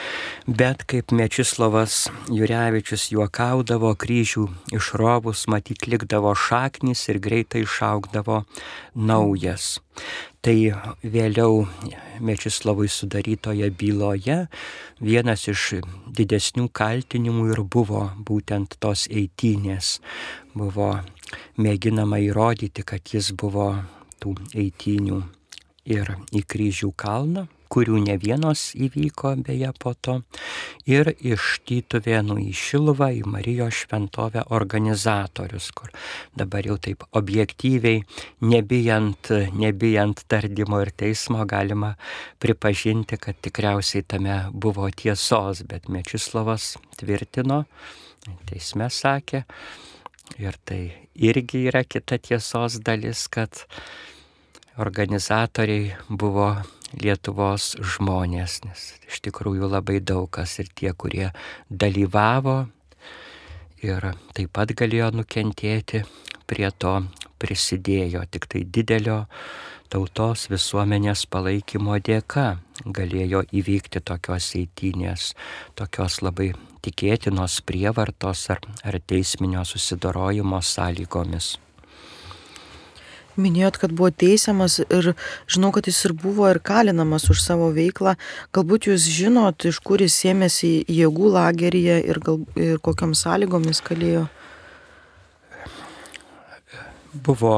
bet 0.48 0.86
kaip 0.88 1.12
Mečislovas 1.12 2.06
Jurevičius 2.32 3.10
juokaudavo, 3.12 3.92
kryžių 4.00 4.46
išrovus 4.72 5.44
matyt 5.52 5.85
likdavo 5.90 6.33
šaknis 6.33 7.04
ir 7.12 7.20
greitai 7.20 7.66
išaugdavo 7.66 8.44
naujas. 8.96 9.83
Tai 10.44 10.57
vėliau 11.04 11.66
Mečislavui 12.24 12.88
sudarytoje 12.88 13.68
byloje 13.68 14.38
vienas 15.04 15.44
iš 15.52 15.83
didesnių 16.16 16.70
kaltinimų 16.72 17.50
ir 17.52 17.61
buvo 17.64 18.07
būtent 18.24 18.78
tos 18.80 19.04
eitynės. 19.12 19.98
Buvo 20.57 20.94
mėginama 21.61 22.22
įrodyti, 22.24 22.87
kad 22.87 23.04
jis 23.12 23.33
buvo 23.37 23.74
tų 24.24 24.34
eitinių 24.56 25.20
ir 25.84 26.16
į 26.32 26.40
kryžių 26.48 26.90
kalną, 26.96 27.44
kurių 27.74 27.98
ne 28.04 28.14
vienos 28.22 28.68
įvyko 28.78 29.32
beje 29.44 29.72
po 29.82 29.92
to, 29.98 30.20
ir 30.87 31.10
iš 31.12 31.58
Tytuvėnų 31.66 32.37
į 32.44 32.52
Šiluvą, 32.54 33.08
į 33.18 33.24
Marijos 33.28 33.80
šventovę 33.82 34.44
organizatorius, 34.54 35.70
kur 35.74 35.90
dabar 36.38 36.68
jau 36.68 36.76
taip 36.78 37.02
objektyviai, 37.18 38.04
nebijant, 38.46 39.32
nebijant 39.58 40.22
tardymo 40.30 40.80
ir 40.84 40.92
teismo, 40.94 41.42
galima 41.50 41.94
pripažinti, 42.42 43.18
kad 43.18 43.42
tikriausiai 43.42 44.06
tame 44.06 44.38
buvo 44.52 44.87
tiesos, 44.94 45.64
bet 45.68 45.90
Mečislavas 45.90 46.76
tvirtino, 47.00 47.64
teisme 48.48 48.88
sakė, 48.88 49.44
ir 50.38 50.56
tai 50.64 50.82
irgi 51.14 51.66
yra 51.68 51.82
kita 51.84 52.22
tiesos 52.22 52.78
dalis, 52.87 53.26
kad 53.28 53.66
organizatoriai 54.78 55.94
buvo 56.08 56.54
Lietuvos 56.94 57.72
žmonės, 57.82 58.60
nes 58.62 58.82
iš 59.08 59.18
tikrųjų 59.26 59.66
labai 59.72 59.98
daug 59.98 60.28
kas 60.30 60.58
ir 60.62 60.68
tie, 60.78 60.92
kurie 60.94 61.32
dalyvavo 61.66 62.68
ir 63.82 64.12
taip 64.37 64.52
pat 64.54 64.70
galėjo 64.78 65.10
nukentėti, 65.18 66.04
prie 66.46 66.68
to 66.78 66.94
prisidėjo 67.42 68.22
tik 68.30 68.46
tai 68.46 68.62
didelio 68.62 69.24
tautos 69.90 70.46
visuomenės 70.52 71.26
palaikymo 71.30 71.98
dėka 71.98 72.46
galėjo 72.87 73.44
įvykti 73.54 74.02
tokios 74.06 74.52
eitynės, 74.58 75.32
tokios 75.78 76.20
labai 76.22 76.52
tikėtinos 76.84 77.60
prievartos 77.66 78.48
ar, 78.54 78.62
ar 78.84 78.98
teisminio 79.06 79.64
susidorojimo 79.66 80.62
sąlygomis. 80.62 81.54
Minėjot, 83.40 83.79
kad 83.83 83.94
buvo 83.97 84.11
teisiamas 84.14 84.79
ir 84.85 85.12
žinau, 85.51 85.73
kad 85.75 85.88
jis 85.90 86.05
ir 86.09 86.14
buvo 86.14 86.49
ir 86.53 86.61
kalinamas 86.62 87.29
už 87.33 87.42
savo 87.42 87.70
veiklą. 87.75 88.14
Galbūt 88.55 88.90
jūs 88.90 89.09
žinot, 89.11 89.66
iš 89.66 89.81
kur 89.85 90.03
jis 90.05 90.16
ėmėsi 90.31 90.75
jėgų 90.87 91.35
lageryje 91.35 92.01
ir, 92.07 92.20
gal, 92.23 92.42
ir 92.55 92.79
kokiam 92.85 93.14
sąlygomis 93.18 93.83
kalėjo? 93.85 94.29
Buvo 97.14 97.57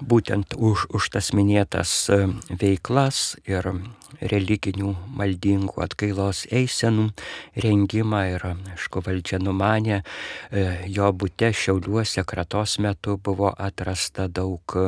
būtent 0.00 0.54
už, 0.56 0.86
už 0.94 1.08
tas 1.14 1.32
minėtas 1.36 2.08
e, 2.10 2.26
veiklas 2.50 3.36
ir 3.48 3.68
religinių 4.20 4.94
maldingų 5.16 5.82
atgailos 5.84 6.44
eisenų 6.52 7.08
rengimą 7.64 8.22
ir, 8.34 8.46
aišku, 8.74 9.02
valdžia 9.06 9.40
numanė, 9.42 10.02
e, 10.50 10.66
jo 10.92 11.10
būte 11.12 11.52
Šiauliuose 11.52 12.24
kratos 12.28 12.78
metu 12.78 13.16
buvo 13.16 13.52
atrasta 13.52 14.28
daug 14.28 14.76
e, 14.76 14.86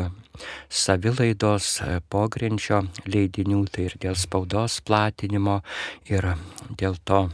savilaidos 0.69 1.81
pogrindžio 2.13 2.85
leidinių, 3.09 3.65
tai 3.73 3.89
ir 3.91 3.99
dėl 4.01 4.17
spaudos 4.19 4.81
platinimo 4.87 5.61
ir 6.09 6.35
dėl 6.79 7.01
to 7.05 7.27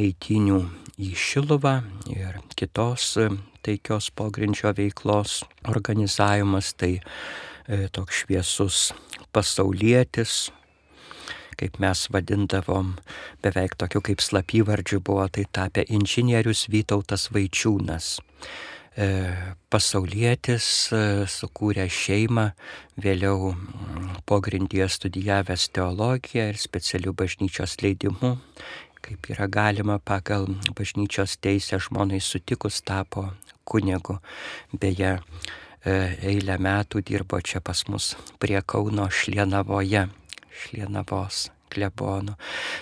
eitinių 0.00 0.60
į 0.98 1.14
Šiluvą 1.18 1.80
ir 2.14 2.38
kitos 2.54 3.16
taikios 3.64 4.10
pogrindžio 4.14 4.74
veiklos 4.76 5.42
organizavimas, 5.68 6.74
tai 6.76 6.98
e, 7.00 7.88
toks 7.88 8.24
šviesus 8.24 8.90
pasaulietis, 9.32 10.52
kaip 11.58 11.78
mes 11.82 12.06
vadindavom, 12.12 12.94
beveik 13.42 13.76
tokiu 13.80 14.02
kaip 14.04 14.22
slapyvardžiu 14.22 15.00
buvo 15.00 15.26
tai 15.32 15.46
tapę 15.50 15.86
inžinierius 15.88 16.66
Vytautas 16.70 17.30
Vaičiūnas. 17.34 18.18
E, 18.94 19.06
pasaulietis 19.74 20.66
e, 20.94 20.98
sukūrė 21.26 21.88
šeimą, 21.90 22.44
vėliau 23.02 23.50
mm, 23.50 24.20
pogrindyje 24.30 24.86
studijavęs 24.96 25.66
teologiją 25.74 26.44
ir 26.52 26.60
specialių 26.62 27.14
bažnyčios 27.18 27.74
leidimų, 27.82 28.36
kaip 29.02 29.26
yra 29.34 29.48
galima 29.50 29.98
pagal 29.98 30.46
bažnyčios 30.78 31.34
teisę 31.42 31.80
žmonai 31.82 32.22
sutikus 32.22 32.78
tapo 32.86 33.32
kunigu. 33.66 34.20
Beje, 34.70 35.16
e, 35.82 35.98
eilę 36.30 36.60
metų 36.62 37.02
dirbo 37.02 37.42
čia 37.42 37.58
pas 37.58 37.82
mus 37.90 38.12
prie 38.38 38.62
Kauno 38.62 39.10
Šlienavoje. 39.10 40.06
Šlienavos 40.54 41.48
klebonų. 41.74 42.36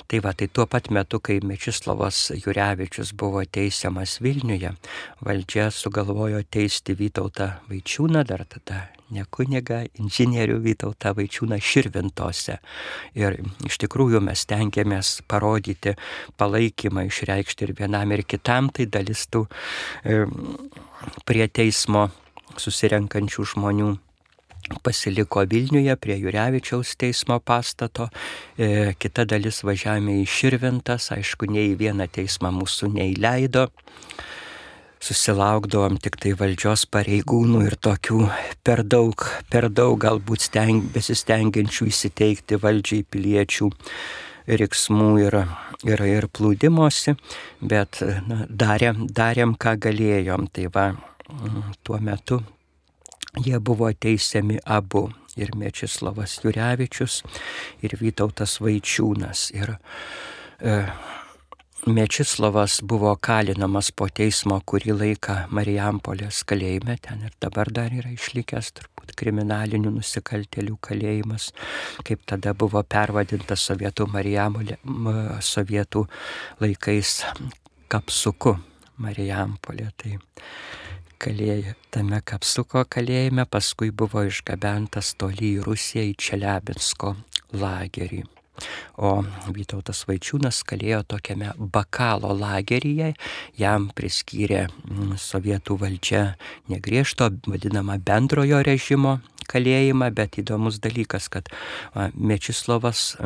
Tai 0.09 0.23
va, 0.25 0.35
tai 0.37 0.49
tuo 0.53 0.67
pat 0.71 0.91
metu, 0.95 1.21
kai 1.25 1.41
Mečislavas 1.45 2.31
Jurevičius 2.37 3.15
buvo 3.19 3.43
teisiamas 3.45 4.19
Vilniuje, 4.23 4.75
valdžia 5.25 5.71
sugalvojo 5.75 6.43
teisti 6.53 6.97
Vytautą 6.99 7.55
Vaičiūną, 7.71 8.25
dar 8.29 8.45
tada 8.49 8.87
ne 9.13 9.25
kuniga, 9.31 9.83
inžinierių 10.01 10.59
Vytautą 10.65 11.13
Vaičiūną 11.17 11.59
Širvintose. 11.63 12.59
Ir 13.19 13.39
iš 13.69 13.79
tikrųjų 13.85 14.23
mes 14.25 14.47
tengiamės 14.49 15.19
parodyti 15.29 15.97
palaikymą, 16.41 17.07
išreikšti 17.11 17.69
ir 17.69 17.75
vienam 17.83 18.15
ir 18.17 18.25
kitam, 18.29 18.71
tai 18.73 18.89
dalis 18.91 19.27
tų 19.33 19.45
e, 20.05 20.25
prie 21.29 21.47
teismo 21.49 22.09
susirenkančių 22.61 23.47
žmonių 23.55 23.93
pasiliko 24.83 25.45
Vilniuje 25.51 25.97
prie 25.97 26.19
Jurevičiaus 26.19 26.97
teismo 26.99 27.39
pastato, 27.41 28.09
e, 28.59 28.95
kita 28.99 29.25
dalis 29.25 29.63
važiavome 29.65 30.21
į 30.23 30.27
Širvintas, 30.29 31.11
aišku, 31.15 31.49
nei 31.51 31.73
į 31.73 31.79
vieną 31.83 32.09
teismą 32.13 32.53
mūsų 32.55 32.93
neįleido. 32.97 33.69
Susilaukdavom 35.03 35.97
tik 35.99 36.17
tai 36.23 36.37
valdžios 36.39 36.87
pareigūnų 36.95 37.65
ir 37.67 37.75
tokių 37.75 38.21
per 38.63 38.85
daug, 38.87 39.25
per 39.51 39.67
daug 39.67 39.99
galbūt 39.99 40.47
steng, 40.47 40.87
besistengiančių 40.95 41.89
įsiteikti 41.91 42.61
valdžiai 42.63 43.03
piliečių 43.11 43.71
riksmų 44.47 45.11
ir, 45.25 45.39
ir, 45.91 46.07
ir 46.07 46.29
plūdimosi, 46.31 47.17
bet 47.61 47.99
na, 48.29 48.45
darėm, 48.47 49.09
darėm, 49.11 49.59
ką 49.59 49.75
galėjom. 49.83 50.47
Tai 50.55 50.71
va, 50.71 50.89
tuo 51.83 51.99
metu 51.99 52.43
Jie 53.41 53.59
buvo 53.61 53.89
teisiami 53.93 54.59
abu 54.65 55.07
ir 55.41 55.55
Mečislavas 55.57 56.35
Jurevičius 56.45 57.23
ir 57.81 57.95
Vytautas 57.97 58.59
Vaičiūnas. 58.61 59.47
Ir 59.57 59.73
e, 60.61 60.75
Mečislavas 61.89 62.83
buvo 62.85 63.15
kalinamas 63.17 63.89
po 63.97 64.11
teismo 64.13 64.59
kurį 64.69 64.93
laiką 64.99 65.37
Marijampolės 65.49 66.43
kalėjime, 66.45 66.99
ten 67.01 67.25
ir 67.25 67.33
dabar 67.41 67.73
dar 67.73 67.97
yra 67.97 68.13
išlikęs 68.13 68.69
turbūt 68.77 69.17
kriminalinių 69.17 69.95
nusikaltelių 69.97 70.77
kalėjimas, 70.85 71.49
kaip 72.05 72.29
tada 72.29 72.53
buvo 72.53 72.85
pervadintas 72.85 73.65
sovietų 73.65 74.11
Marijampolė, 74.13 74.77
sovietų 75.41 76.05
laikais 76.61 77.17
kapsuku 77.89 78.59
Marijampolė. 79.01 79.89
Tai 79.97 80.19
kalėjo 81.23 81.77
tame 81.95 82.19
kapsuko 82.27 82.83
kalėjime, 82.91 83.47
paskui 83.47 83.93
buvo 83.95 84.25
išgabentas 84.27 85.15
toli 85.21 85.55
į 85.57 85.67
Rusiją 85.67 86.05
į 86.11 86.15
Čeliabinsko 86.19 87.15
lagerį. 87.55 88.23
O 89.01 89.23
Vytautas 89.55 90.03
Vaičiūnas 90.07 90.61
kalėjo 90.69 91.01
tokiame 91.15 91.55
bakalo 91.57 92.35
lageryje, 92.37 93.13
jam 93.59 93.89
priskyrė 93.97 94.67
mm, 94.69 95.15
sovietų 95.19 95.79
valdžia 95.81 96.23
negriežto, 96.71 97.31
vadinamą 97.49 97.97
bendrojo 98.05 98.61
režimo 98.67 99.17
kalėjimą, 99.51 100.11
bet 100.15 100.39
įdomus 100.43 100.79
dalykas, 100.85 101.31
kad 101.33 101.49
Mečislovas 102.15 103.17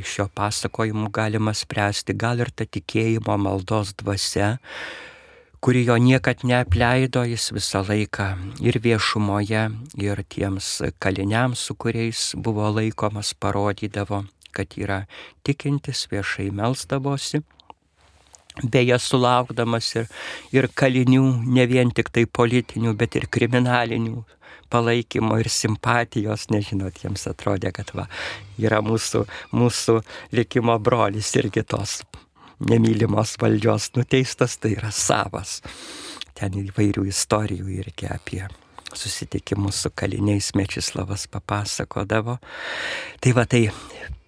iš 0.00 0.16
šio 0.16 0.28
pasakojimų 0.34 1.08
galima 1.14 1.54
spręsti 1.56 2.16
gal 2.18 2.42
ir 2.42 2.52
ta 2.52 2.66
tikėjimo 2.68 3.38
maldos 3.40 3.94
dvasia 4.02 4.56
kuri 5.62 5.84
jo 5.86 5.94
niekad 5.96 6.42
neapleido, 6.42 7.22
jis 7.22 7.52
visą 7.54 7.84
laiką 7.86 8.24
ir 8.66 8.80
viešumoje, 8.82 9.60
ir 10.02 10.22
tiems 10.34 10.70
kaliniams, 10.98 11.60
su 11.68 11.76
kuriais 11.78 12.22
buvo 12.34 12.66
laikomas, 12.74 13.30
parodydavo, 13.38 14.24
kad 14.50 14.74
yra 14.74 15.04
tikintis, 15.46 16.08
viešai 16.10 16.48
melstavosi. 16.50 17.44
Beje, 18.74 18.98
sulaukdamas 18.98 19.92
ir, 20.00 20.10
ir 20.50 20.66
kalinių, 20.74 21.22
ne 21.46 21.68
vien 21.70 21.94
tik 21.94 22.10
tai 22.10 22.26
politinių, 22.26 22.96
bet 22.98 23.14
ir 23.20 23.28
kriminalinių 23.30 24.24
palaikymo 24.72 25.38
ir 25.38 25.52
simpatijos, 25.52 26.48
nežinot, 26.50 26.98
jiems 27.04 27.28
atrodė, 27.30 27.70
kad 27.78 27.94
va, 27.94 28.08
yra 28.58 28.82
mūsų, 28.82 29.22
mūsų 29.54 30.00
likimo 30.34 30.74
brolis 30.82 31.30
irgi 31.38 31.62
tos 31.62 32.00
nemylimos 32.68 33.36
valdžios 33.42 33.90
nuteistas, 33.96 34.58
tai 34.58 34.76
yra 34.78 34.90
savas. 34.94 35.60
Ten 36.38 36.56
įvairių 36.62 37.06
istorijų 37.10 37.68
irgi 37.82 38.08
apie 38.10 38.44
susitikimus 38.92 39.82
su 39.82 39.90
kaliniais 39.94 40.52
Mečislavas 40.54 41.26
papasakodavo. 41.32 42.38
Tai 43.20 43.32
va 43.36 43.46
tai 43.46 43.66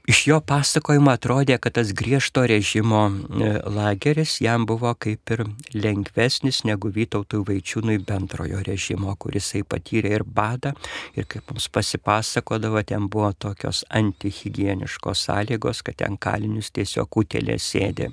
Iš 0.04 0.18
jo 0.28 0.36
pasakojimo 0.44 1.08
atrodė, 1.16 1.56
kad 1.64 1.78
tas 1.78 1.88
griežto 1.96 2.42
režimo 2.44 3.06
e, 3.08 3.46
lageris 3.72 4.34
jam 4.44 4.66
buvo 4.68 4.90
kaip 5.00 5.32
ir 5.32 5.42
lengvesnis 5.72 6.58
negu 6.68 6.90
Vytautui 6.92 7.40
Vaičiūnui 7.48 7.96
bendrojo 8.04 8.60
režimo, 8.66 9.14
kuris 9.16 9.46
jisai 9.48 9.62
patyrė 9.64 10.12
ir 10.18 10.26
badą, 10.28 10.74
ir 11.16 11.24
kaip 11.24 11.48
mums 11.48 11.70
pasipasakodavo, 11.72 12.82
ten 12.84 13.08
buvo 13.08 13.32
tokios 13.32 13.80
antihigieniškos 13.88 15.24
sąlygos, 15.30 15.80
kad 15.88 15.96
ten 16.04 16.20
kalinius 16.20 16.68
tiesiog 16.76 17.22
utelė 17.24 17.56
sėdė. 17.56 18.10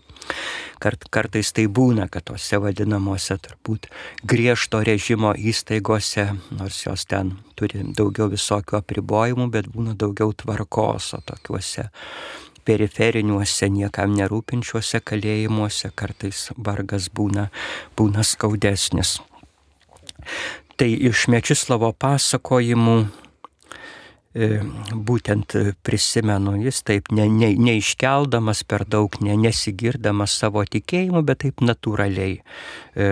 Kart, 0.81 1.03
kartais 1.13 1.51
tai 1.53 1.67
būna, 1.69 2.07
kad 2.09 2.25
tose 2.25 2.57
vadinamuose 2.57 3.35
turbūt 3.37 3.85
griežto 4.25 4.79
režimo 4.81 5.35
įstaigose, 5.37 6.31
nors 6.57 6.79
jos 6.87 7.05
ten 7.05 7.35
turi 7.59 7.83
daugiau 7.85 8.31
visokių 8.31 8.79
apribojimų, 8.79 9.45
bet 9.53 9.69
būna 9.69 9.93
daugiau 9.93 10.33
tvarkos, 10.33 11.11
o 11.13 11.21
tokiuose 11.21 11.85
periferiniuose, 12.65 13.69
niekam 13.69 14.15
nerūpinčiuose 14.17 15.03
kalėjimuose 15.05 15.93
kartais 15.95 16.47
vargas 16.57 17.09
būna, 17.13 17.49
būna 17.97 18.25
skaudesnis. 18.25 19.19
Tai 20.77 20.89
iš 20.89 21.27
Mečislavo 21.29 21.91
pasakojimų 21.93 22.97
būtent 24.31 25.55
prisimenu 25.83 26.55
jis 26.63 26.81
taip 26.87 27.11
ne, 27.11 27.27
ne, 27.27 27.51
neiškeldamas 27.51 28.63
per 28.63 28.85
daug, 28.87 29.17
ne, 29.19 29.35
nesigirdamas 29.35 30.37
savo 30.39 30.63
tikėjimu, 30.63 31.23
bet 31.27 31.43
taip 31.43 31.59
natūraliai. 31.65 32.39
E, 32.95 33.09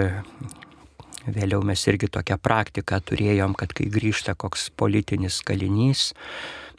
vėliau 1.27 1.61
mes 1.65 1.83
irgi 1.91 2.07
tokią 2.07 2.39
praktiką 2.41 3.01
turėjom, 3.03 3.53
kad 3.59 3.75
kai 3.75 3.89
grįžta 3.91 4.35
koks 4.39 4.69
politinis 4.79 5.41
kalinys, 5.45 6.13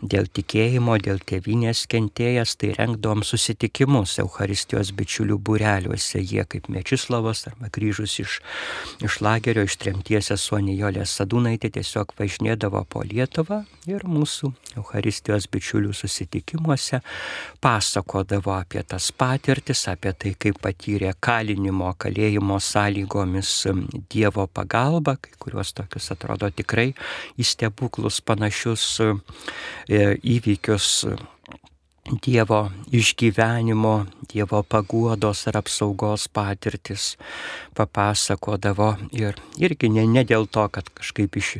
dėl 0.03 0.29
tikėjimo, 0.33 0.97
dėl 1.03 1.21
tėvinės 1.27 1.85
kentėjęs, 1.91 2.55
tai 2.61 2.73
rengdom 2.77 3.23
susitikimus 3.27 4.19
Euharistijos 4.23 4.93
bičiulių 4.97 5.37
būreliuose. 5.45 6.21
Jie 6.21 6.45
kaip 6.49 6.71
Mečislavas 6.73 7.47
arba 7.51 7.71
grįžus 7.73 8.17
iš, 8.23 8.39
iš 9.05 9.21
lagerio, 9.25 9.65
iš 9.69 9.77
tremties 9.81 10.33
Sonijolė 10.41 11.05
Sadūnaitė 11.09 11.73
tiesiog 11.77 12.15
važinėdavo 12.19 12.83
po 12.89 13.05
Lietuvą 13.05 13.63
ir 13.91 14.07
mūsų 14.09 14.53
Euharistijos 14.79 15.49
bičiulių 15.51 15.93
susitikimuose 15.97 17.03
pasakodavo 17.61 18.55
apie 18.57 18.83
tas 18.87 19.11
patirtis, 19.13 19.85
apie 19.91 20.15
tai, 20.17 20.35
kaip 20.41 20.61
patyrė 20.65 21.13
kalinimo, 21.21 21.93
kalėjimo 22.01 22.61
sąlygomis 22.63 23.53
Dievo 24.11 24.47
pagalbą, 24.47 25.17
kai 25.21 25.37
kuriuos 25.43 25.75
tokius 25.77 26.11
atrodo 26.15 26.49
tikrai 26.55 26.91
į 27.37 27.47
stebuklus 27.47 28.21
panašius 28.25 28.87
įvykius 29.91 30.89
Dievo 32.11 32.71
išgyvenimo, 32.91 34.07
Dievo 34.27 34.63
paguodos 34.63 35.47
ar 35.47 35.61
apsaugos 35.61 36.27
patirtis 36.33 37.17
papasakodavo 37.77 38.97
ir 39.15 39.39
irgi 39.61 39.91
ne, 39.93 40.07
ne 40.09 40.25
dėl 40.27 40.49
to, 40.51 40.65
kad 40.73 40.89
kažkaip 40.97 41.37
iš, 41.39 41.53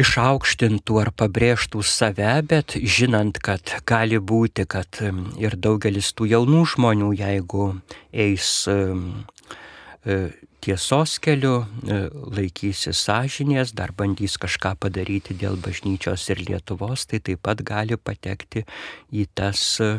išaukštintų 0.00 1.00
ar 1.02 1.10
pabrėžtų 1.12 1.82
save, 1.84 2.30
bet 2.48 2.76
žinant, 2.78 3.40
kad 3.42 3.74
gali 3.88 4.20
būti, 4.22 4.64
kad 4.70 5.02
ir 5.40 5.58
daugelis 5.58 6.12
tų 6.16 6.30
jaunų 6.32 6.64
žmonių, 6.76 7.12
jeigu 7.20 7.68
eis 8.12 8.64
e, 8.70 10.18
tiesos 10.60 11.18
keliu, 11.22 11.64
e, 11.64 11.98
laikysi 12.36 12.92
sąžinės, 12.96 13.74
dar 13.76 13.92
bandys 13.96 14.36
kažką 14.40 14.76
padaryti 14.80 15.36
dėl 15.38 15.56
bažnyčios 15.60 16.28
ir 16.32 16.42
Lietuvos, 16.48 17.06
tai 17.06 17.20
taip 17.20 17.42
pat 17.42 17.62
gali 17.66 17.96
patekti 17.96 18.64
į 19.12 19.26
tas 19.34 19.80
e, 19.80 19.96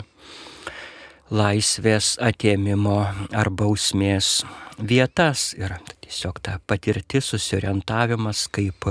laisvės 1.30 2.16
atėmimo 2.24 3.00
ar 3.36 3.50
bausmės 3.50 4.46
vietas. 4.80 5.54
Ir 5.58 5.78
tiesiog 6.06 6.40
ta 6.42 6.60
patirtis, 6.68 7.32
susiorientavimas, 7.34 8.48
kaip 8.52 8.90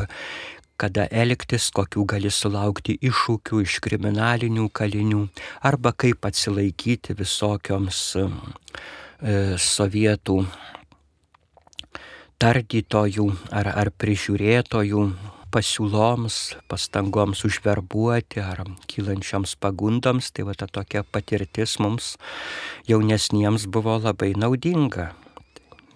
kada 0.77 1.07
elgtis, 1.09 1.71
kokių 1.73 2.05
gali 2.13 2.31
sulaukti 2.33 2.99
iššūkių 3.01 3.63
iš 3.65 3.79
kriminalinių 3.85 4.69
kalinių, 4.77 5.23
arba 5.65 5.95
kaip 5.97 6.29
atsilaikyti 6.29 7.17
visokioms 7.17 8.01
e, 8.21 8.27
sovietų 9.57 10.43
tardytojų 12.43 13.27
ar, 13.55 13.71
ar 13.73 13.91
prižiūrėtojų 13.97 15.03
pasiūloms, 15.55 16.37
pastangoms 16.69 17.45
užverbuoti 17.49 18.43
ar 18.43 18.65
kylančioms 18.91 19.55
pagundoms, 19.63 20.29
tai 20.35 20.45
va 20.49 20.57
ta 20.59 20.69
tokia 20.69 21.05
patirtis 21.05 21.79
mums 21.81 22.17
jaunesniems 22.91 23.65
buvo 23.73 23.97
labai 24.03 24.35
naudinga. 24.37 25.15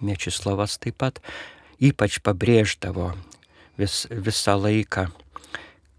Mečislavas 0.01 0.79
taip 0.81 0.97
pat 1.03 1.19
ypač 1.77 2.17
pabrėždavo 2.25 3.11
vis, 3.77 4.07
visą 4.09 4.57
laiką, 4.57 5.11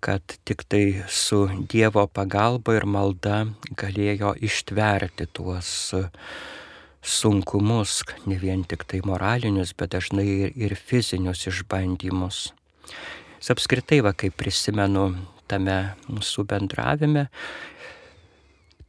kad 0.02 0.38
tik 0.42 0.66
tai 0.66 1.04
su 1.06 1.44
Dievo 1.70 2.08
pagalba 2.10 2.74
ir 2.80 2.88
malda 2.90 3.44
galėjo 3.78 4.34
ištverti 4.42 5.28
tuos 5.30 5.92
sunkumus, 7.02 8.02
ne 8.26 8.38
vien 8.38 8.62
tik 8.64 8.86
tai 8.86 9.02
moralinius, 9.04 9.74
bet 9.74 9.92
dažnai 9.96 10.26
ir, 10.26 10.52
ir 10.54 10.74
fizinius 10.78 11.46
išbandymus. 11.50 12.52
Jis 13.42 13.52
apskritai, 13.56 14.00
va, 14.06 14.14
kaip 14.14 14.36
prisimenu 14.38 15.10
tame 15.50 15.76
mūsų 16.06 16.46
bendravime, 16.48 17.26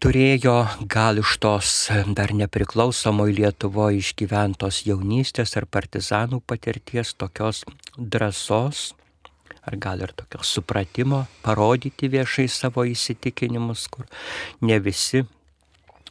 turėjo 0.03 0.55
gal 0.91 1.21
iš 1.23 1.37
tos 1.41 1.73
dar 2.17 2.35
nepriklausomoj 2.37 3.33
Lietuvoje 3.39 4.03
išgyventos 4.03 4.83
jaunystės 4.85 5.57
ar 5.57 5.65
partizanų 5.65 6.43
patirties 6.45 7.15
tokios 7.17 7.63
drąsos, 7.97 8.91
ar 9.63 9.79
gal 9.79 10.03
ir 10.03 10.13
tokio 10.13 10.43
supratimo 10.45 11.25
parodyti 11.41 12.11
viešai 12.13 12.49
savo 12.51 12.85
įsitikinimus, 12.85 13.87
kur 13.89 14.05
ne 14.61 14.77
visi 14.83 15.23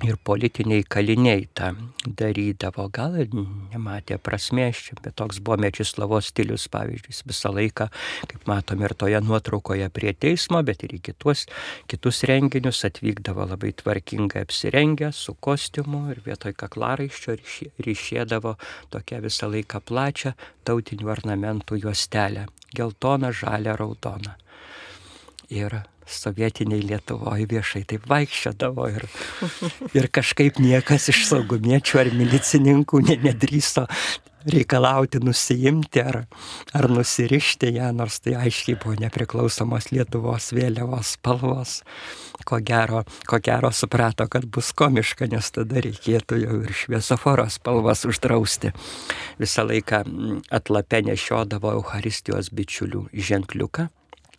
ir 0.02 0.16
politiniai 0.24 0.82
kaliniai 0.88 1.46
tą 1.54 1.70
darydavo. 2.18 2.88
Gal 2.94 3.16
ir 3.22 3.30
nematė 3.34 4.18
prasmės 4.22 4.80
čia, 4.86 4.96
bet 5.02 5.16
toks 5.20 5.38
buvo 5.44 5.58
Mečislavos 5.62 6.32
stilius, 6.32 6.66
pavyzdžiui, 6.72 7.14
visą 7.30 7.52
laiką, 7.54 7.88
kaip 8.30 8.48
matom 8.50 8.82
ir 8.82 8.94
toje 8.98 9.20
nuotraukoje 9.22 9.88
prie 9.94 10.14
teismo, 10.14 10.62
bet 10.66 10.82
ir 10.86 10.96
į 10.98 11.02
kitus, 11.10 11.46
kitus 11.90 12.22
renginius 12.28 12.82
atvykdavo 12.88 13.46
labai 13.52 13.72
tvarkingai 13.78 14.44
apsirengę 14.46 15.12
su 15.16 15.36
kostiumu 15.40 16.04
ir 16.14 16.22
vietoj 16.26 16.56
kaklaraiščio 16.58 17.38
ryšėdavo 17.86 18.56
tokią 18.94 19.22
visą 19.22 19.50
laiką 19.52 19.82
plačią 19.86 20.34
tautinių 20.66 21.14
ornamentų 21.16 21.82
juostelę- 21.84 22.48
geltoną, 22.76 23.32
žalę, 23.32 23.76
raudoną. 23.76 24.34
Ir 25.52 25.82
sovietiniai 26.06 26.82
Lietuvoje 26.86 27.46
viešai 27.50 27.84
taip 27.88 28.08
vaikščiodavo 28.10 28.88
ir, 28.92 29.06
ir 29.94 30.10
kažkaip 30.12 30.60
niekas 30.62 31.10
iš 31.12 31.24
saugumiečių 31.30 32.02
ar 32.02 32.12
milicininkų 32.18 33.02
nedrįso 33.12 33.86
reikalauti 34.46 35.20
nusijimti 35.22 36.02
ar, 36.02 36.24
ar 36.74 36.88
nusirišti 36.90 37.72
ją, 37.76 37.92
nors 37.94 38.20
tai 38.20 38.34
aiškiai 38.40 38.78
buvo 38.82 38.96
nepriklausomos 39.00 39.90
Lietuvos 39.92 40.50
vėliavos 40.56 41.14
spalvos. 41.16 41.78
Ko 42.48 42.58
gero, 42.58 43.04
ko 43.28 43.38
gero 43.44 43.70
suprato, 43.70 44.26
kad 44.26 44.48
bus 44.50 44.72
komiška, 44.74 45.28
nes 45.30 45.52
tada 45.54 45.82
reikėtų 45.84 46.40
jau 46.42 46.58
ir 46.64 46.74
šviesoforo 46.74 47.46
spalvas 47.52 48.06
uždrausti. 48.08 48.72
Visą 49.38 49.66
laiką 49.68 50.02
atlapę 50.50 51.04
nešiodavo 51.06 51.76
Euharistijos 51.78 52.50
bičiulių 52.50 53.08
ženkliuką 53.14 53.90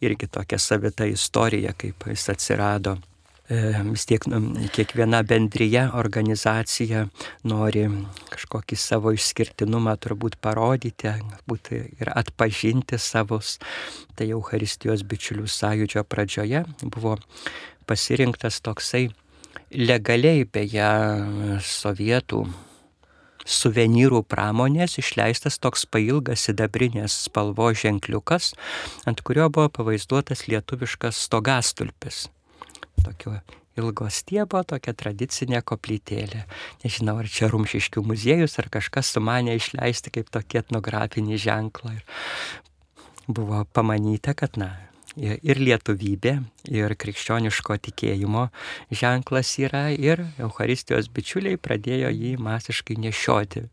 irgi 0.03 0.29
tokia 0.31 0.59
savita 0.59 1.07
istorija, 1.09 1.73
kaip 1.77 2.07
jis 2.11 2.29
atsirado. 2.33 2.97
E, 3.51 3.57
vis 3.89 4.05
tiek 4.07 4.23
nu, 4.31 4.39
kiekviena 4.71 5.19
bendryje, 5.27 5.83
organizacija 5.99 7.03
nori 7.43 7.83
kažkokį 8.31 8.77
savo 8.79 9.11
išskirtinumą 9.13 9.97
turbūt 10.03 10.37
parodyti, 10.43 11.11
galbūt 11.11 11.73
ir 11.75 12.13
atpažinti 12.15 12.99
savus. 13.01 13.57
Tai 14.15 14.29
Euharistijos 14.31 15.03
bičiulių 15.03 15.49
sąjūdžio 15.51 16.05
pradžioje 16.07 16.63
buvo 16.85 17.17
pasirinktas 17.89 18.61
toksai 18.63 19.09
legaliai 19.73 20.45
beje 20.47 20.93
sovietų 21.67 22.45
suvenyrų 23.45 24.23
pramonės 24.29 24.97
išleistas 25.01 25.59
toks 25.63 25.85
pailgas 25.85 26.45
sidabrinės 26.47 27.15
spalvos 27.27 27.81
ženkliukas, 27.83 28.53
ant 29.09 29.23
kurio 29.25 29.49
buvo 29.49 29.69
pavaizduotas 29.79 30.47
lietuviškas 30.47 31.25
stogastulpis. 31.27 32.27
Tokio 33.03 33.39
ilgo 33.79 34.07
stiebo, 34.13 34.61
tokia 34.67 34.93
tradicinė 34.97 35.63
koplytėlė. 35.65 36.45
Nežinau, 36.83 37.17
ar 37.23 37.29
čia 37.31 37.49
Rumšiškių 37.51 38.05
muziejus, 38.05 38.57
ar 38.61 38.69
kažkas 38.73 39.13
sumanė 39.15 39.57
išleisti 39.57 40.13
kaip 40.13 40.29
tokį 40.33 40.63
etnografinį 40.63 41.39
ženklą. 41.41 41.97
Ir 41.97 42.03
buvo 43.27 43.63
pamanyta, 43.73 44.35
kad, 44.37 44.59
na, 44.61 44.75
ir 45.17 45.61
lietuvybė, 45.61 46.33
ir 46.73 46.95
krikščioniško 46.99 47.77
tikėjimo 47.87 48.47
ženklas 48.91 49.53
yra, 49.61 49.85
ir 49.93 50.25
Euharistijos 50.41 51.09
bičiuliai 51.13 51.59
pradėjo 51.61 52.11
jį 52.13 52.35
masiškai 52.41 52.97
nešioti. 53.05 53.67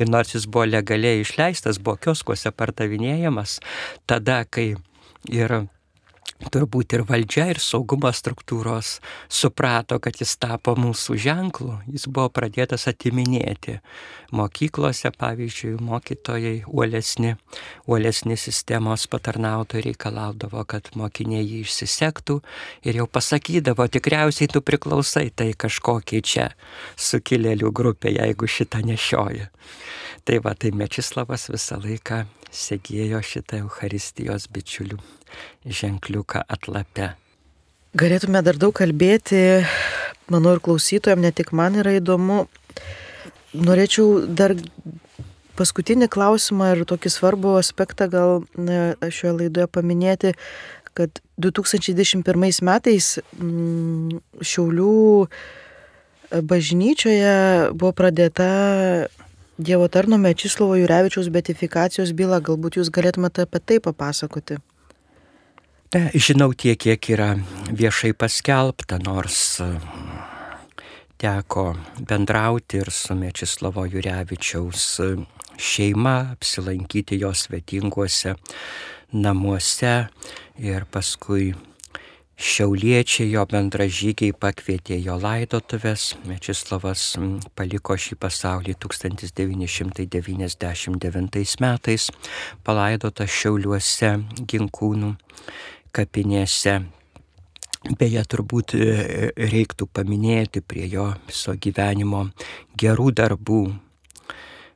Ir 0.00 0.10
nors 0.10 0.34
jis 0.34 0.48
buvo 0.48 0.66
legaliai 0.70 1.22
išleistas, 1.24 1.80
buvo 1.82 1.98
kioskuose 2.08 2.52
pardavinėjamas, 2.56 3.60
tada, 4.08 4.42
kai 4.48 4.74
ir 5.28 5.58
turbūt 6.52 6.96
ir 6.96 7.04
valdžia, 7.08 7.48
ir 7.52 7.60
saugumo 7.62 8.10
struktūros 8.14 8.96
suprato, 9.32 9.98
kad 10.02 10.18
jis 10.20 10.36
tapo 10.40 10.76
mūsų 10.78 11.16
ženklu, 11.22 11.78
jis 11.90 12.06
buvo 12.10 12.28
pradėtas 12.34 12.86
atiminėti. 12.90 13.78
Mokyklose, 14.36 15.12
pavyzdžiui, 15.14 15.76
mokytojai 15.86 16.54
uolesni, 16.66 17.36
uolesni 17.86 18.36
sistemos 18.40 19.06
patarnautojai 19.10 19.84
reikalaudavo, 19.86 20.64
kad 20.68 20.90
mokiniai 20.98 21.44
jį 21.46 21.62
išsisektų 21.64 22.40
ir 22.86 23.00
jau 23.00 23.06
pasakydavo, 23.06 23.86
tikriausiai 23.86 24.50
tu 24.50 24.62
priklausai 24.66 25.28
tai 25.30 25.52
kažkokiai 25.54 26.24
čia 26.26 26.48
sukilėlių 26.98 27.70
grupė, 27.70 28.16
jeigu 28.18 28.50
šitą 28.50 28.82
nešioji. 28.86 29.46
Tai 30.26 30.40
va, 30.42 30.56
tai 30.58 30.72
Mečislavas 30.74 31.46
visą 31.52 31.78
laiką 31.78 32.24
segėjo 32.56 33.20
šitą 33.24 33.60
Euharistijos 33.64 34.48
bičiulių 34.52 34.98
ženkliuką 35.66 36.42
atlape. 36.48 37.12
Galėtume 37.96 38.42
dar 38.44 38.58
daug 38.60 38.74
kalbėti, 38.76 39.40
manau 40.32 40.56
ir 40.56 40.62
klausytojams, 40.64 41.22
ne 41.22 41.32
tik 41.32 41.52
man 41.56 41.78
yra 41.80 41.96
įdomu. 41.96 42.44
Norėčiau 43.56 44.26
dar 44.26 44.56
paskutinį 45.56 46.10
klausimą 46.12 46.74
ir 46.74 46.84
tokį 46.88 47.12
svarbų 47.12 47.54
aspektą 47.60 48.08
gal 48.12 48.42
šioje 48.56 49.36
laidoje 49.38 49.68
paminėti, 49.72 50.34
kad 50.96 51.20
2021 51.40 52.60
metais 52.64 53.16
mm, 53.36 54.20
Šiaulių 54.40 54.96
bažnyčioje 56.50 57.36
buvo 57.76 57.92
pradėta 57.96 58.48
Dievo 59.58 59.88
tarno 59.88 60.18
Mečislovo 60.18 60.76
Jurevičiaus 60.76 61.30
betifikacijos 61.32 62.10
byla. 62.12 62.42
Galbūt 62.44 62.76
jūs 62.76 62.90
galėtumėte 62.92 63.46
apie 63.46 63.60
tai 63.64 63.78
papasakoti. 63.80 64.58
Žinau 65.96 66.50
tiek, 66.52 66.76
kiek 66.76 67.08
yra 67.14 67.30
viešai 67.72 68.10
paskelbta, 68.12 68.98
nors 69.00 69.62
e, 69.64 69.70
teko 71.16 71.70
bendrauti 71.96 72.82
ir 72.82 72.90
su 72.92 73.16
Mečislovo 73.16 73.86
Jurevičiaus 73.88 74.84
e, 75.00 75.08
šeima, 75.56 76.34
apsilankyti 76.36 77.16
jos 77.22 77.46
svetinguose 77.46 78.34
namuose 79.16 79.94
ir 80.60 80.84
paskui 80.92 81.54
Šiauliečiai 82.36 83.30
jo 83.32 83.46
bendražygiai 83.48 84.34
pakvietė 84.36 85.00
jo 85.00 85.16
laidotuvės. 85.16 86.20
Mečislavas 86.28 87.16
paliko 87.56 87.96
šį 87.96 88.20
pasaulį 88.20 88.76
1999 88.84 91.56
metais, 91.64 92.12
palaidotas 92.60 93.32
Šiauliuose 93.32 94.20
ginkūnų 94.52 95.16
kapinėse. 95.96 96.84
Beje, 97.96 98.20
turbūt 98.28 98.76
e, 98.76 99.32
reiktų 99.32 99.88
paminėti 99.88 100.60
prie 100.60 100.92
jo 100.92 101.16
viso 101.24 101.56
gyvenimo 101.56 102.36
gerų 102.76 103.16
darbų 103.16 103.80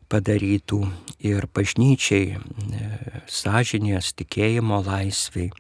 padarytų 0.09 0.81
ir 1.29 1.45
bažnyčiai, 1.53 2.41
e, 2.41 3.21
sąžinės, 3.29 4.17
tikėjimo 4.17 4.81
laisviai 4.87 5.51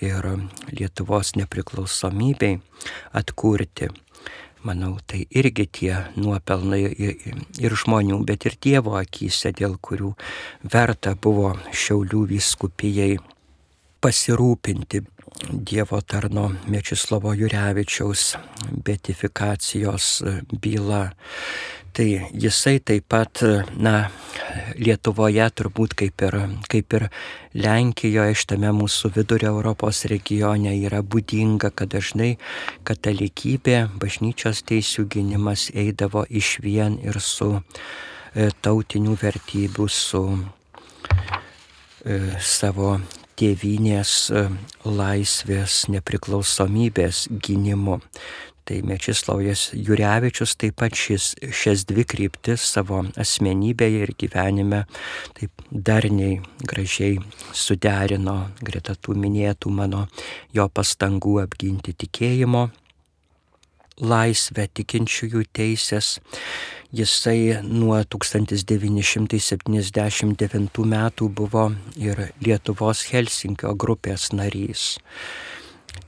ir 0.00 0.26
Lietuvos 0.72 1.34
nepriklausomybei 1.36 2.58
atkurti. 3.12 3.90
Manau, 4.62 4.98
tai 5.08 5.22
irgi 5.32 5.64
tie 5.72 5.94
nuopelnai 6.20 6.82
ir 7.64 7.76
žmonių, 7.82 8.18
bet 8.28 8.44
ir 8.44 8.58
Dievo 8.60 8.98
akise, 8.98 9.54
dėl 9.56 9.78
kurių 9.80 10.12
verta 10.68 11.14
buvo 11.16 11.54
Šiaulių 11.72 12.26
viskupijai 12.34 13.14
pasirūpinti 14.04 15.00
Dievo 15.48 16.00
tarno 16.04 16.50
Mečislovo 16.68 17.32
Jurevičiaus 17.32 18.36
betifikacijos 18.84 20.22
byla. 20.60 21.10
Tai 21.92 22.08
jisai 22.32 22.78
taip 22.86 23.08
pat, 23.10 23.42
na, 23.76 23.94
Lietuvoje 24.80 25.44
turbūt 25.58 25.94
kaip 25.98 26.22
ir, 26.24 26.36
kaip 26.70 26.94
ir 26.96 27.06
Lenkijoje, 27.58 28.36
šitame 28.38 28.70
mūsų 28.78 29.10
vidurio 29.16 29.50
Europos 29.52 30.04
regione 30.10 30.72
yra 30.78 31.02
būdinga, 31.02 31.72
kad 31.74 31.92
dažnai 31.94 32.36
katalikybė, 32.88 33.76
bažnyčios 34.00 34.62
teisų 34.70 35.08
gynimas 35.10 35.68
eidavo 35.74 36.24
iš 36.30 36.58
vien 36.64 36.98
ir 37.02 37.20
su 37.20 37.52
e, 37.58 38.50
tautinių 38.62 39.16
vertybių, 39.20 39.88
su 39.90 40.24
e, 42.06 42.20
savo 42.38 42.94
tėvynės 43.40 44.14
e, 44.30 44.46
laisvės 44.84 45.86
nepriklausomybės 45.92 47.26
gynimu. 47.32 48.00
Tai 48.70 48.86
Mečislavas 48.86 49.74
Jurevičius 49.74 50.52
taip 50.54 50.78
pat 50.78 50.94
šis, 50.94 51.34
šias 51.50 51.82
dvi 51.90 52.06
kryptis 52.06 52.62
savo 52.70 53.02
asmenybėje 53.18 53.98
ir 54.04 54.12
gyvenime 54.14 54.86
taip 55.34 55.50
darniai, 55.74 56.38
gražiai 56.62 57.18
suderino 57.50 58.54
greta 58.62 58.94
tų 58.94 59.18
minėtų 59.24 59.74
mano 59.74 60.06
jo 60.54 60.70
pastangų 60.70 61.42
apginti 61.42 61.98
tikėjimo 61.98 62.70
laisvę, 63.98 64.70
tikinčiųjų 64.70 65.50
teisės. 65.50 66.22
Jisai 66.94 67.66
nuo 67.66 67.98
1979 68.06 69.66
metų 70.94 71.26
buvo 71.42 71.74
ir 71.98 72.30
Lietuvos 72.38 73.02
Helsinkio 73.10 73.74
grupės 73.74 74.30
narys. 74.30 75.02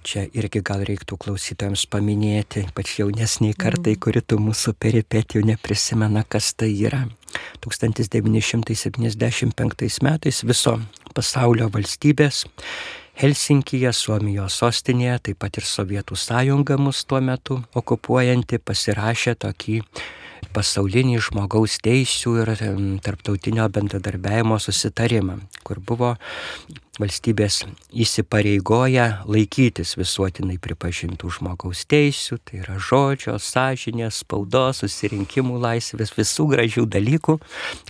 Čia 0.03 0.27
irgi 0.35 0.59
gal 0.67 0.83
reiktų 0.83 1.15
klausytojams 1.23 1.87
paminėti, 1.91 2.67
ypač 2.67 2.99
jaunesniai 2.99 3.55
kartai, 3.55 3.95
kuri 3.95 4.19
tų 4.19 4.43
mūsų 4.43 4.75
peripetijų 4.83 5.47
neprisimena, 5.47 6.27
kas 6.27 6.59
tai 6.59 6.75
yra. 6.75 7.07
1975 7.63 10.03
metais 10.03 10.43
viso 10.43 10.83
pasaulio 11.15 11.71
valstybės 11.71 12.51
Helsinkije, 13.23 13.93
Suomijos 13.93 14.57
sostinėje, 14.59 15.19
taip 15.29 15.39
pat 15.45 15.53
ir 15.61 15.65
Sovietų 15.69 16.17
sąjunga 16.17 16.77
mus 16.81 17.05
tuo 17.05 17.21
metu 17.21 17.61
okupuojanti 17.79 18.59
pasirašė 18.59 19.35
tokį 19.45 19.83
pasaulinį 20.53 21.19
žmogaus 21.29 21.79
teisų 21.85 22.37
ir 22.43 22.53
tarptautinio 23.05 23.69
bendradarbiavimo 23.73 24.59
susitarimą, 24.61 25.39
kur 25.67 25.81
buvo 25.81 26.17
valstybės 27.01 27.63
įsipareigoja 28.05 29.23
laikytis 29.25 29.95
visuotinai 29.97 30.59
pripažintų 30.63 31.31
žmogaus 31.39 31.87
teisų, 31.89 32.39
tai 32.45 32.61
yra 32.61 32.77
žodžio, 32.77 33.39
sąžinės, 33.41 34.21
spaudos, 34.25 34.83
susirinkimų 34.83 35.57
laisvės, 35.63 36.13
visų 36.19 36.51
gražių 36.53 36.87
dalykų, 36.93 37.39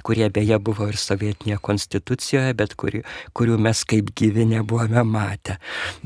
kurie 0.07 0.29
beje 0.31 0.61
buvo 0.63 0.87
ir 0.93 1.01
sovietinėje 1.01 1.59
konstitucijoje, 1.67 2.55
bet 2.59 2.77
kuri, 2.79 3.03
kurių 3.35 3.59
mes 3.59 3.83
kaip 3.89 4.15
gyvi 4.19 4.47
nebuvome 4.55 5.03
matę. 5.09 5.59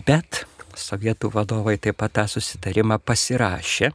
Bet 0.09 0.47
sovietų 0.77 1.33
vadovai 1.37 1.77
taip 1.81 2.01
pat 2.01 2.17
tą 2.17 2.27
susitarimą 2.31 2.99
pasirašė 3.05 3.93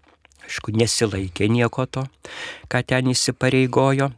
aišku, 0.51 0.75
nesilaikė 0.75 1.47
nieko 1.47 1.87
to, 1.87 2.03
ką 2.67 2.83
ten 2.83 3.15
įsipareigojo, 3.15 4.11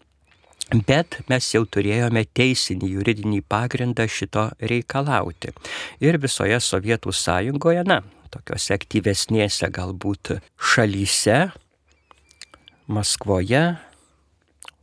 Bet 0.74 1.20
mes 1.30 1.46
jau 1.54 1.68
turėjome 1.70 2.24
teisinį 2.34 2.88
juridinį 2.96 3.42
pagrindą 3.46 4.08
šito 4.10 4.48
reikalauti. 4.58 5.52
Ir 6.02 6.18
visoje 6.18 6.58
Sovietų 6.58 7.14
sąjungoje, 7.14 7.84
na, 7.86 8.00
tokiuose 8.34 8.74
aktyvesnėse 8.74 9.70
galbūt 9.70 10.32
šalyse, 10.58 11.52
Maskvoje, 12.90 13.62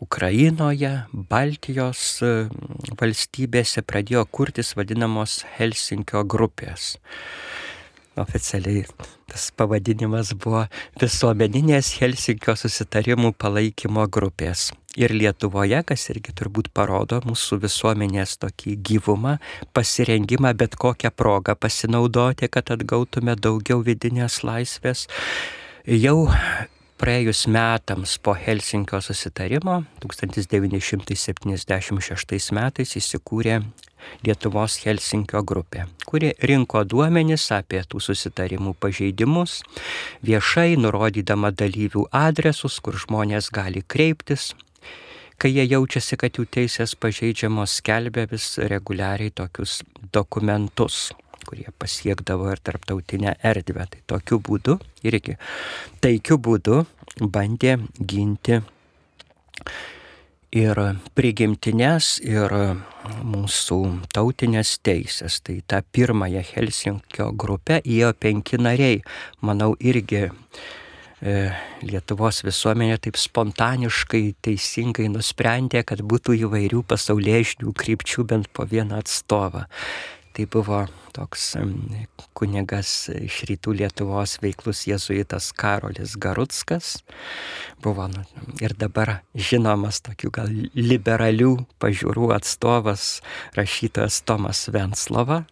Ukrainoje, 0.00 0.92
Baltijos 1.32 2.04
valstybėse 3.00 3.82
pradėjo 3.82 4.22
kurtis 4.30 4.76
vadinamos 4.78 5.40
Helsinkio 5.58 6.22
grupės 6.22 6.94
oficialiai 8.22 8.84
tas 9.30 9.52
pavadinimas 9.54 10.32
buvo 10.34 10.64
visuomeninės 11.00 11.92
Helsinkio 12.00 12.56
susitarimų 12.58 13.30
palaikymo 13.38 14.02
grupės. 14.10 14.72
Ir 14.98 15.14
Lietuvoje, 15.14 15.84
kas 15.86 16.10
irgi 16.10 16.34
turbūt 16.34 16.72
parodo 16.74 17.20
mūsų 17.22 17.60
visuomenės 17.62 18.42
tokį 18.42 18.74
gyvumą, 18.88 19.38
pasirengimą 19.76 20.50
bet 20.58 20.74
kokią 20.74 21.10
progą 21.14 21.54
pasinaudoti, 21.54 22.50
kad 22.50 22.74
atgautume 22.74 23.38
daugiau 23.38 23.78
vidinės 23.86 24.42
laisvės, 24.42 25.06
jau 25.86 26.26
praėjus 27.00 27.48
metams 27.48 28.18
po 28.18 28.34
Helsinkio 28.34 29.00
susitarimo 29.00 29.84
1976 30.02 32.52
metais 32.58 32.96
įsikūrė 32.98 33.62
Lietuvos 34.26 34.78
Helsinkio 34.84 35.42
grupė, 35.46 35.86
kuri 36.06 36.32
rinko 36.46 36.82
duomenis 36.84 37.46
apie 37.56 37.82
tų 37.88 38.02
susitarimų 38.04 38.74
pažeidimus, 38.80 39.60
viešai 40.26 40.74
nurodydama 40.80 41.52
dalyvių 41.52 42.06
adresus, 42.12 42.80
kur 42.80 42.98
žmonės 42.98 43.50
gali 43.54 43.84
kreiptis. 43.86 44.52
Kai 45.40 45.54
jie 45.54 45.64
jaučiasi, 45.64 46.18
kad 46.20 46.36
jų 46.36 46.44
teisės 46.52 46.92
pažeidžiamos, 47.00 47.78
skelbia 47.80 48.26
vis 48.28 48.58
reguliariai 48.60 49.32
tokius 49.32 49.80
dokumentus 50.12 51.08
kurie 51.48 51.70
pasiekdavo 51.78 52.50
ir 52.52 52.60
tarptautinę 52.62 53.34
erdvę. 53.52 53.86
Tai 53.90 54.00
tokiu 54.14 54.40
būdu 54.44 54.76
irgi 55.06 55.38
taikiu 56.04 56.38
būdu 56.38 56.84
bandė 57.20 57.78
ginti 57.98 58.60
ir 60.56 60.78
prigimtinės, 61.14 62.18
ir 62.26 62.52
mūsų 63.22 63.80
tautinės 64.14 64.76
teisės. 64.84 65.40
Tai 65.46 65.60
tą 65.70 65.80
pirmąją 65.94 66.42
Helsinkio 66.52 67.30
grupę 67.32 67.80
įėjo 67.84 68.12
penki 68.18 68.58
nariai. 68.60 69.00
Manau, 69.46 69.72
irgi 69.78 70.26
e, 70.26 70.30
Lietuvos 71.86 72.42
visuomenė 72.46 72.98
taip 73.06 73.18
spontaniškai, 73.20 74.24
teisingai 74.42 75.08
nusprendė, 75.12 75.84
kad 75.86 76.02
būtų 76.02 76.40
įvairių 76.44 76.82
pasauliežinių 76.90 77.74
krypčių 77.76 78.26
bent 78.32 78.50
po 78.52 78.66
vieną 78.66 79.00
atstovą. 79.04 79.66
Tai 80.30 80.46
buvo 80.46 80.84
toks 81.10 81.56
kunigas 82.38 83.10
iš 83.10 83.40
rytų 83.50 83.74
Lietuvos 83.80 84.36
veiklus 84.42 84.84
jėzuitas 84.86 85.50
Karolis 85.58 86.14
Garutskas. 86.20 87.00
Buvo 87.82 88.06
nu, 88.12 88.22
ir 88.62 88.76
dabar 88.78 89.18
žinomas 89.34 90.00
tokių 90.06 90.30
gal 90.38 90.52
liberalių 90.76 91.52
pažiūrų 91.82 92.30
atstovas 92.36 93.18
rašytojas 93.58 94.22
Tomas 94.22 94.68
Venslova. 94.70 95.42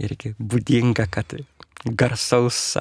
Irgi 0.00 0.34
būdinga, 0.40 1.06
kad 1.12 1.36
garsaus 1.84 2.76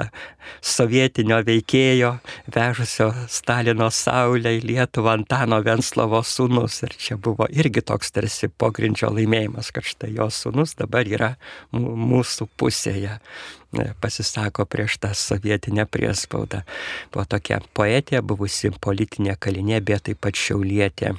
sovietinio 0.64 1.40
veikėjo, 1.44 2.14
vežusio 2.56 3.10
Stalino 3.32 3.90
saulę 3.92 4.56
į 4.58 4.62
Lietuvą 4.70 5.18
Antano 5.18 5.60
Venslovo 5.64 6.22
sūnus. 6.24 6.80
Ir 6.88 6.96
čia 7.00 7.18
buvo 7.18 7.48
irgi 7.52 7.84
toks 7.84 8.14
tarsi 8.16 8.48
pogrindžio 8.48 9.12
laimėjimas, 9.14 9.74
kad 9.76 9.88
štai 9.88 10.14
jo 10.16 10.30
sūnus 10.32 10.78
dabar 10.80 11.10
yra 11.10 11.34
mūsų 11.76 12.48
pusėje 12.58 13.20
pasisako 14.00 14.66
prieš 14.70 15.00
tą 15.02 15.14
sovietinę 15.18 15.86
priespaudą. 15.90 16.62
Buvo 17.12 17.26
tokia 17.26 17.60
poetė, 17.74 18.22
buvusi 18.22 18.72
politinė 18.72 19.36
kalinė, 19.40 19.82
bet 19.82 20.08
taip 20.10 20.22
pat 20.24 20.38
šiaulietė 20.38 21.16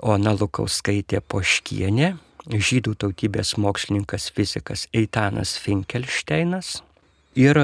Ona 0.00 0.32
Lukauskaitė 0.32 1.20
Poškienė, 1.20 2.14
žydų 2.48 2.94
tautybės 3.02 3.56
mokslininkas 3.60 4.30
fizikas 4.32 4.86
Eitanas 4.96 5.58
Finkelšteinas, 5.60 6.78
Ir 7.40 7.56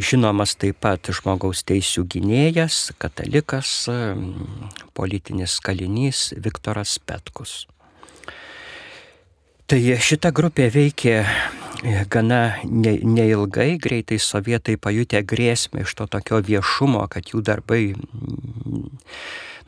žinomas 0.00 0.54
taip 0.56 0.78
pat 0.80 1.10
žmogaus 1.12 1.60
teisų 1.68 2.06
gynėjas, 2.14 2.86
katalikas, 3.00 3.72
politinis 4.96 5.58
kalinys 5.60 6.30
Viktoras 6.40 6.96
Petkus. 7.04 7.66
Tai 9.68 9.78
šita 9.78 10.32
grupė 10.34 10.70
veikė 10.72 11.18
gana 12.10 12.40
neilgai, 12.64 13.76
greitai 13.82 14.18
sovietai 14.18 14.74
pajutė 14.80 15.20
grėsmę 15.22 15.84
iš 15.84 15.94
to 16.00 16.08
tokio 16.10 16.40
viešumo, 16.46 17.04
kad 17.12 17.30
jų 17.30 17.44
darbai 17.46 17.82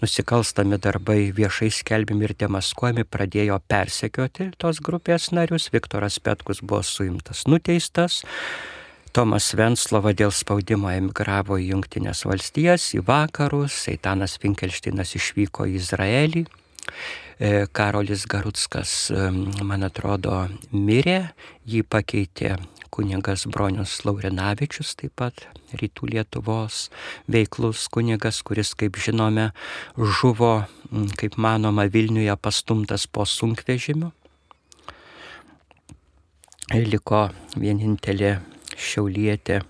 nusikalstami 0.02 0.80
darbai 0.82 1.30
viešai 1.36 1.70
skelbimi 1.70 2.26
ir 2.26 2.34
demaskuojami, 2.40 3.04
pradėjo 3.06 3.60
persekioti 3.70 4.50
tos 4.58 4.82
grupės 4.82 5.30
narius. 5.30 5.68
Viktoras 5.72 6.18
Petkus 6.18 6.64
buvo 6.64 6.82
suimtas, 6.86 7.46
nuteistas. 7.46 8.22
Tomas 9.12 9.50
Venslova 9.52 10.14
dėl 10.16 10.30
spaudimo 10.32 10.88
emigravo 10.88 11.58
į 11.60 11.66
Junktinės 11.74 12.22
valstijas, 12.24 12.86
į 12.96 13.02
vakarus, 13.04 13.74
Seitanas 13.84 14.38
Finkelšteinas 14.40 15.10
išvyko 15.18 15.66
į 15.68 15.74
Izraelį, 15.76 16.40
e, 17.36 17.50
Karolis 17.76 18.22
Garutskas, 18.24 19.12
man 19.60 19.84
atrodo, 19.84 20.46
mirė, 20.72 21.34
jį 21.68 21.82
pakeitė 21.84 22.54
kunigas 22.88 23.44
Bronius 23.52 23.98
Laurinavičius, 24.06 24.94
taip 24.96 25.12
pat 25.20 25.44
rytų 25.76 26.08
Lietuvos 26.14 26.86
veiklus 27.28 27.84
kunigas, 27.92 28.40
kuris, 28.40 28.72
kaip 28.72 28.96
žinome, 28.96 29.50
žuvo, 29.96 30.54
kaip 31.20 31.36
manoma, 31.36 31.84
Vilniuje 31.84 32.32
pastumtas 32.40 33.04
po 33.04 33.28
sunkvežimiu. 33.28 34.08
Liko 36.72 37.26
vienintelė 37.60 38.38
šiaulietė 38.82 39.62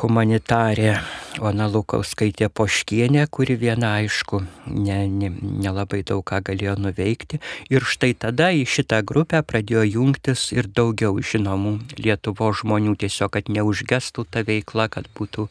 humanitarė 0.00 0.96
Ona 1.40 1.64
Lukauskaitė 1.72 2.50
Poškienė, 2.52 3.24
kuri 3.32 3.54
viena 3.56 3.94
aišku 4.02 4.42
nelabai 4.68 6.02
ne, 6.02 6.02
ne 6.02 6.08
daug 6.10 6.20
ką 6.28 6.42
galėjo 6.44 6.74
nuveikti. 6.84 7.40
Ir 7.72 7.86
štai 7.88 8.12
tada 8.20 8.50
į 8.52 8.66
šitą 8.68 9.00
grupę 9.08 9.40
pradėjo 9.40 9.86
jungtis 9.94 10.50
ir 10.52 10.68
daugiau 10.68 11.16
žinomų 11.16 11.78
Lietuvo 11.96 12.52
žmonių, 12.52 12.98
tiesiog 13.00 13.32
kad 13.38 13.48
neužgestų 13.48 14.26
ta 14.28 14.44
veikla, 14.44 14.90
kad 14.92 15.08
būtų 15.16 15.48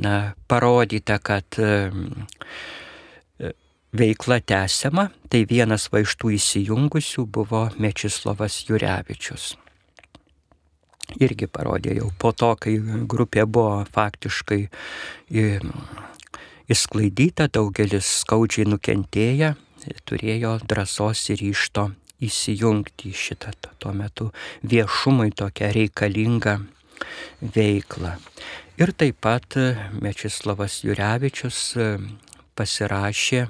na, 0.00 0.32
parodyta, 0.48 1.20
kad 1.20 1.60
e, 1.60 1.92
veikla 3.92 4.40
tęsiama. 4.40 5.10
Tai 5.28 5.44
vienas 5.44 5.90
va 5.92 6.00
iš 6.00 6.16
tų 6.16 6.32
įsijungusių 6.40 7.28
buvo 7.28 7.68
Mečislovas 7.76 8.64
Jurevičius 8.70 9.52
irgi 11.18 11.48
parodė 11.50 11.96
jau 11.98 12.10
po 12.18 12.32
to, 12.32 12.52
kai 12.60 12.76
grupė 12.80 13.46
buvo 13.46 13.84
faktiškai 13.90 14.60
įsklaidyta, 16.70 17.48
daugelis 17.50 18.20
skaudžiai 18.22 18.68
nukentėję, 18.70 19.54
turėjo 20.06 20.58
drąsos 20.68 21.24
ir 21.32 21.40
ryšto 21.42 21.88
įsijungti 22.20 23.10
į 23.10 23.16
šitą 23.16 23.54
tuo 23.80 23.94
metu 23.96 24.28
viešumui 24.62 25.32
tokią 25.32 25.70
reikalingą 25.76 26.58
veiklą. 27.40 28.16
Ir 28.80 28.92
taip 28.96 29.18
pat 29.24 29.56
Mečislavas 30.00 30.82
Jurevičius 30.84 31.62
pasirašė 32.56 33.46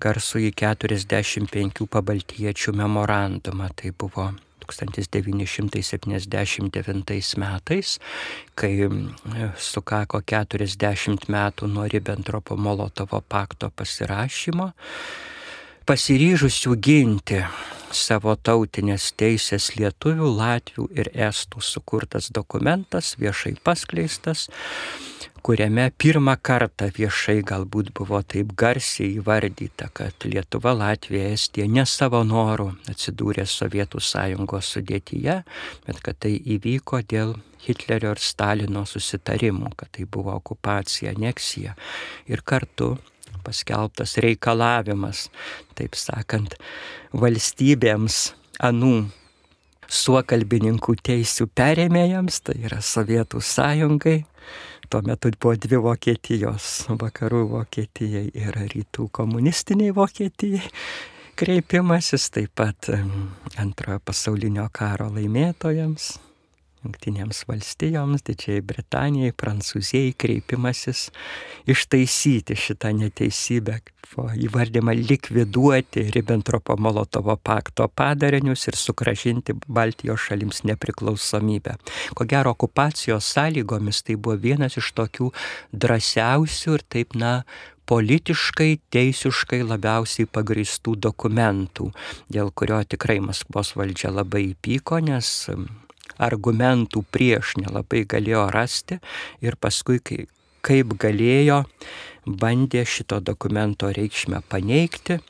garsų 0.00 0.42
į 0.48 0.50
45 0.60 1.86
pabaltiečių 1.92 2.74
memorandumą. 2.76 3.70
Tai 3.76 3.92
buvo 3.96 4.30
1979 4.72 7.36
metais, 7.42 7.98
kai 8.54 8.88
sukako 9.58 10.20
40 10.22 11.28
metų 11.28 11.66
nuo 11.68 11.88
Ribbentropo 11.90 12.56
Molotovo 12.56 13.20
pakto 13.28 13.70
pasirašymo, 13.70 14.72
pasiryžusių 15.84 16.74
ginti 16.80 17.40
savo 17.94 18.34
tautinės 18.40 19.10
teisės 19.20 19.74
lietuvių, 19.78 20.30
latvių 20.38 20.86
ir 20.96 21.10
estų 21.28 21.62
sukurtas 21.62 22.30
dokumentas, 22.34 23.14
viešai 23.20 23.54
paskleistas, 23.64 24.48
kuriame 25.44 25.90
pirmą 26.00 26.34
kartą 26.40 26.88
viešai 26.96 27.42
galbūt 27.46 27.92
buvo 27.94 28.22
taip 28.24 28.54
garsiai 28.56 29.18
įvardyta, 29.18 29.90
kad 29.92 30.24
Lietuva, 30.24 30.72
Latvija, 30.72 31.28
Estija 31.36 31.68
ne 31.68 31.84
savo 31.86 32.22
norų 32.24 32.70
atsidūrė 32.90 33.44
Sovietų 33.44 34.00
sąjungos 34.00 34.72
sudėtyje, 34.74 35.42
bet 35.86 36.00
kad 36.06 36.22
tai 36.24 36.38
įvyko 36.56 37.04
dėl 37.04 37.36
Hitlerio 37.64 38.12
ir 38.16 38.20
Stalino 38.20 38.84
susitarimų, 38.88 39.74
kad 39.76 39.92
tai 39.96 40.08
buvo 40.08 40.32
okupacija, 40.36 41.12
aneksija. 41.12 41.76
Ir 42.28 42.42
kartu 42.44 42.94
paskelbtas 43.44 44.16
reikalavimas, 44.24 45.28
taip 45.78 45.98
sakant, 45.98 46.56
valstybėms 47.14 48.34
anų 48.64 48.94
suokalbininkų 49.94 50.96
teisių 51.04 51.48
perėmėjams, 51.54 52.40
tai 52.48 52.58
yra 52.64 52.80
Sovietų 52.82 53.42
sąjungai, 53.44 54.22
Tuo 54.90 55.00
metu 55.02 55.30
buvo 55.40 55.54
dvi 55.56 55.78
Vokietijos, 55.80 56.64
vakarų 57.00 57.40
Vokietijai 57.50 58.28
ir 58.36 58.58
rytų 58.74 59.08
komunistiniai 59.16 59.94
Vokietijai. 59.96 60.60
Kreipimasis 61.34 62.28
taip 62.30 62.52
pat 62.54 62.90
antrojo 63.58 63.98
pasaulinio 64.04 64.68
karo 64.72 65.08
laimėtojams, 65.16 66.12
Junktinėms 66.84 67.46
valstijoms, 67.48 68.22
Didžiai 68.26 68.60
Britanijai, 68.60 69.32
Prancūzijai 69.32 70.12
kreipimasis 70.20 71.08
ištaisyti 71.70 72.56
šitą 72.60 72.92
neteisybę, 72.98 73.78
įvardymą 74.14 74.92
likviduoti 74.94 76.04
Ribbentropo 76.14 76.76
Molotovo 76.76 77.36
pakto 77.36 77.88
padarinius 77.88 78.68
ir 78.68 78.76
sugražinti 78.76 79.56
Baltijos 79.66 80.28
šalims 80.28 80.60
nepriklausomybę. 80.68 81.78
Ko 82.14 82.26
gero, 82.28 82.52
okupacijos 82.52 83.32
sąlygomis 83.32 84.02
tai 84.04 84.16
buvo 84.16 84.36
vienas 84.36 84.76
iš 84.76 84.92
tokių 85.00 85.30
drąsiausių 85.72 86.76
ir 86.76 86.84
taip, 86.92 87.16
na, 87.16 87.32
politiškai, 87.88 88.78
teisiškai 88.92 89.62
labiausiai 89.64 90.28
pagristų 90.30 90.96
dokumentų, 91.08 91.90
dėl 92.32 92.52
kurio 92.56 92.80
tikrai 92.84 93.18
Maskvos 93.24 93.74
valdžia 93.76 94.12
labai 94.14 94.50
įpyko, 94.52 95.00
nes 95.04 95.34
argumentų 96.22 97.04
prieš 97.14 97.56
nelabai 97.60 98.04
galėjo 98.08 98.46
rasti 98.54 99.00
ir 99.44 99.56
paskui, 99.60 100.00
kaip 100.64 100.96
galėjo, 101.00 101.64
bandė 102.24 102.84
šito 102.88 103.20
dokumento 103.20 103.90
reikšmę 103.92 104.42
paneigti 104.48 105.20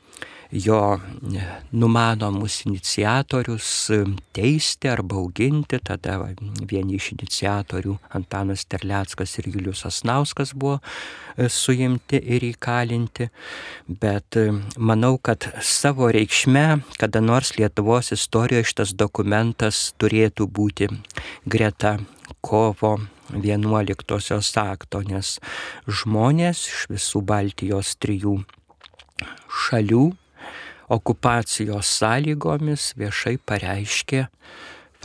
jo 0.51 0.99
numanomus 1.71 2.65
iniciatorius 2.65 3.89
teisti 4.33 4.89
arba 4.89 5.15
auginti. 5.15 5.79
Tada 5.83 6.17
vieni 6.69 6.97
iš 6.99 7.11
iniciatorių 7.15 7.97
Antanas 8.17 8.65
Terleckas 8.69 9.37
ir 9.39 9.49
Julius 9.53 9.85
Asnauskas 9.87 10.53
buvo 10.53 10.79
e, 11.37 11.49
suimti 11.49 12.19
ir 12.19 12.45
įkalinti. 12.51 13.29
Bet 13.87 14.37
e, 14.39 14.51
manau, 14.77 15.17
kad 15.17 15.49
savo 15.61 16.11
reikšme, 16.13 16.81
kada 16.99 17.21
nors 17.21 17.55
Lietuvos 17.57 18.13
istorijoje 18.15 18.71
šitas 18.71 18.95
dokumentas 18.97 19.91
turėtų 20.01 20.47
būti 20.47 20.89
greta 21.45 21.97
kovo 22.45 22.97
11 23.33 24.59
akto, 24.61 25.01
nes 25.01 25.39
žmonės 25.87 26.67
iš 26.69 26.85
visų 26.93 27.21
Baltijos 27.25 27.95
trijų 27.97 28.37
šalių 29.65 30.05
okupacijos 30.91 31.89
sąlygomis 31.99 32.93
viešai 32.99 33.37
pareiškė, 33.37 34.25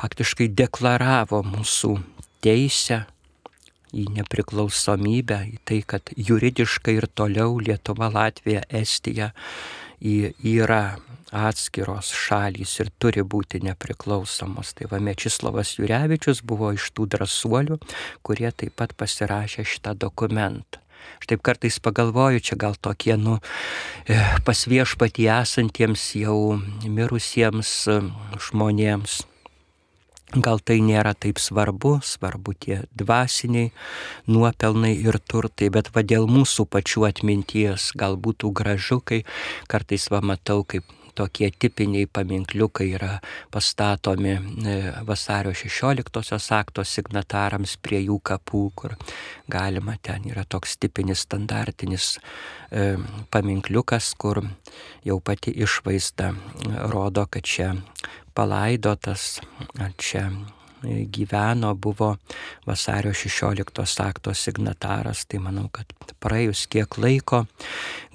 faktiškai 0.01 0.49
deklaravo 0.57 1.43
mūsų 1.47 1.95
teisę 2.45 3.05
į 3.91 4.07
nepriklausomybę, 4.15 5.41
į 5.57 5.61
tai, 5.67 5.81
kad 5.87 6.13
juridiškai 6.17 6.97
ir 7.01 7.09
toliau 7.15 7.59
Lietuva, 7.59 8.11
Latvija, 8.13 8.63
Estija 8.71 9.33
yra 10.01 10.85
atskiros 11.31 12.11
šalys 12.17 12.73
ir 12.83 12.91
turi 12.99 13.23
būti 13.23 13.61
nepriklausomos. 13.63 14.75
Tai 14.75 14.89
va 14.91 15.01
Mečislavas 15.03 15.77
Jurevičius 15.79 16.43
buvo 16.43 16.73
iš 16.75 16.91
tų 16.97 17.07
drąsuolių, 17.15 17.79
kurie 18.27 18.51
taip 18.51 18.79
pat 18.81 18.95
pasirašė 18.99 19.67
šitą 19.67 19.95
dokumentą. 19.95 20.83
Aš 21.21 21.31
taip 21.33 21.43
kartais 21.47 21.81
pagalvoju, 21.83 22.43
čia 22.45 22.59
gal 22.61 22.77
tokie, 22.81 23.17
nu, 23.21 23.39
e, 24.09 24.19
pas 24.47 24.67
viešpatį 24.69 25.29
esantiems 25.41 26.07
jau 26.19 26.61
mirusiems 26.85 27.75
e, 27.89 27.99
žmonėms. 28.49 29.23
Gal 30.31 30.61
tai 30.63 30.77
nėra 30.79 31.11
taip 31.19 31.41
svarbu, 31.43 31.97
svarbu 32.07 32.55
tie 32.55 32.77
dvasiniai 32.95 33.73
nuopelnai 34.31 34.93
ir 34.95 35.19
turtai, 35.27 35.73
bet 35.75 35.91
va 35.91 36.05
dėl 36.07 36.31
mūsų 36.31 36.69
pačių 36.71 37.09
atminties 37.09 37.91
gal 37.99 38.15
būtų 38.15 38.53
gražu, 38.55 39.01
kai 39.03 39.25
kartais 39.67 40.07
va 40.15 40.23
matau, 40.23 40.63
kaip 40.63 40.87
tokie 41.15 41.51
tipiniai 41.59 42.07
paminkliukai 42.07 42.89
yra 42.97 43.19
pastatomi 43.51 44.33
e, 44.33 44.77
vasario 45.07 45.53
16-osios 45.53 46.51
akto 46.57 46.85
signatarams 46.85 47.77
prie 47.83 48.03
jų 48.05 48.21
kapų, 48.31 48.63
kur 48.75 48.97
galima, 49.51 49.97
ten 50.03 50.29
yra 50.31 50.45
toks 50.49 50.79
tipinis 50.81 51.25
standartinis 51.27 52.13
e, 52.71 52.95
paminkliukas, 53.31 54.15
kur 54.19 54.43
jau 55.05 55.21
pati 55.21 55.55
išvaizda 55.57 56.33
rodo, 56.93 57.27
kad 57.31 57.47
čia 57.47 57.75
palaidotas, 58.35 59.41
čia 59.99 60.29
gyveno, 60.83 61.75
buvo 61.75 62.17
vasario 62.67 63.13
16 63.15 64.01
akto 64.05 64.35
signataras, 64.35 65.25
tai 65.29 65.41
manau, 65.43 65.69
kad 65.73 65.91
praėjus 66.21 66.67
kiek 66.71 66.99
laiko 67.01 67.45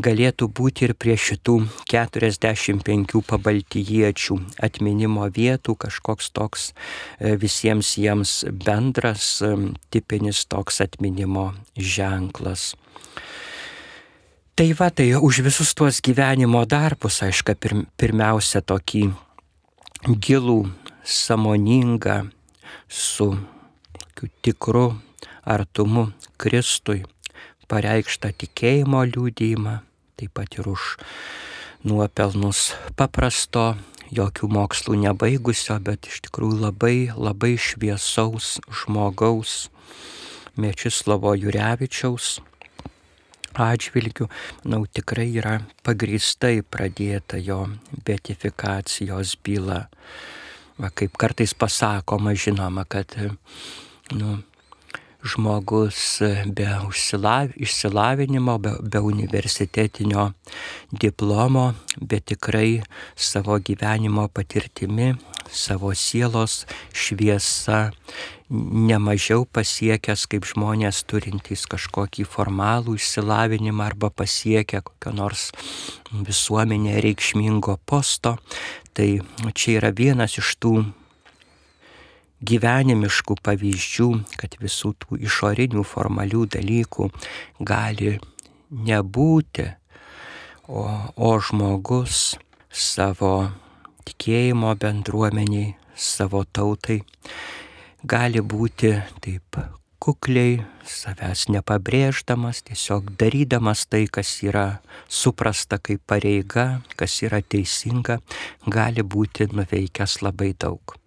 galėtų 0.02 0.50
būti 0.50 0.88
ir 0.88 0.94
prie 0.98 1.18
šitų 1.18 1.58
45 1.92 3.22
pabaltijiečių 3.30 4.40
atminimo 4.66 5.28
vietų 5.30 5.78
kažkoks 5.86 6.32
toks 6.36 6.72
e, 6.72 7.36
visiems 7.40 7.96
jiems 7.98 8.44
bendras, 8.66 9.42
e, 9.42 9.54
tipinis 9.94 10.46
toks 10.50 10.82
atminimo 10.86 11.52
ženklas. 11.78 12.74
Tai 14.56 14.70
va, 14.80 14.88
tai 14.88 15.10
už 15.20 15.42
visus 15.44 15.74
tuos 15.76 16.00
gyvenimo 16.00 16.62
darbus, 16.64 17.20
aišku, 17.26 17.58
pirmiausia 18.00 18.62
tokį 18.64 19.10
gilų, 20.24 20.62
samoningą, 21.04 22.22
su 22.88 23.32
tikru 24.42 24.94
artumu 25.46 26.10
Kristui 26.38 27.04
pareikštą 27.70 28.32
tikėjimo 28.42 29.02
liūdėjimą, 29.10 29.76
taip 30.20 30.34
pat 30.38 30.58
ir 30.60 30.70
už 30.70 30.96
nuopelnus 31.86 32.74
paprasto, 32.98 33.74
jokių 34.14 34.50
mokslų 34.54 35.00
nebaigusio, 35.02 35.80
bet 35.82 36.10
iš 36.10 36.22
tikrųjų 36.28 36.60
labai, 36.62 36.98
labai 37.18 37.56
šviesaus 37.58 38.60
žmogaus 38.70 39.66
Mečislavo 40.56 41.34
Jurevičiaus 41.36 42.38
atžvilgių, 43.56 44.28
manau, 44.64 44.86
tikrai 44.88 45.30
yra 45.40 45.58
pagristai 45.84 46.60
pradėta 46.62 47.40
jo 47.40 47.66
betifikacijos 48.08 49.36
byla 49.44 49.86
va, 50.80 50.90
kaip 50.92 51.18
kartais 51.18 51.54
pasakoma, 51.54 52.36
žinoma, 52.36 52.86
kad 52.90 53.16
nu, 54.12 54.38
žmogus 55.26 56.22
be 56.46 56.68
išsilavinimo, 57.58 58.58
be, 58.62 58.76
be 58.82 59.00
universitetinio 59.00 60.32
diplomo, 60.92 61.74
bet 62.02 62.26
tikrai 62.34 62.84
savo 63.16 63.58
gyvenimo 63.60 64.28
patirtimi, 64.28 65.16
savo 65.52 65.94
sielos 65.96 66.66
šviesa 66.94 67.92
nemažiau 68.50 69.46
pasiekęs 69.50 70.28
kaip 70.30 70.46
žmonės 70.46 71.02
turintys 71.10 71.66
kažkokį 71.70 72.28
formalų 72.30 72.98
išsilavinimą 73.00 73.88
arba 73.88 74.12
pasiekę 74.14 74.84
kokio 74.86 75.16
nors 75.16 75.50
visuomenė 76.12 77.00
reikšmingo 77.02 77.80
posto. 77.86 78.38
Tai 78.94 79.08
čia 79.58 79.80
yra 79.80 79.92
vienas 79.92 80.38
iš 80.38 80.54
tų 80.62 80.76
gyvenimiškų 82.46 83.40
pavyzdžių, 83.42 84.10
kad 84.38 84.56
visų 84.62 84.94
tų 85.02 85.20
išorinių 85.26 85.84
formalių 85.88 86.46
dalykų 86.56 87.10
gali 87.66 88.18
nebūti, 88.70 89.68
o, 90.70 90.86
o 91.16 91.30
žmogus 91.42 92.36
savo 92.70 93.50
tikėjimo 94.06 94.74
bendruomeniai, 94.80 95.76
savo 95.96 96.44
tautai 96.46 97.02
gali 98.06 98.42
būti 98.42 98.92
taip 99.24 99.58
kukliai, 100.06 100.60
savęs 100.86 101.48
nepabrėždamas, 101.50 102.62
tiesiog 102.68 103.16
darydamas 103.20 103.86
tai, 103.90 104.04
kas 104.06 104.36
yra 104.46 104.66
suprasta 105.10 105.80
kaip 105.82 106.04
pareiga, 106.06 106.84
kas 107.00 107.18
yra 107.26 107.42
teisinga, 107.42 108.20
gali 108.70 109.02
būti 109.02 109.50
nuveikęs 109.54 110.20
labai 110.22 110.54
daug. 110.54 110.98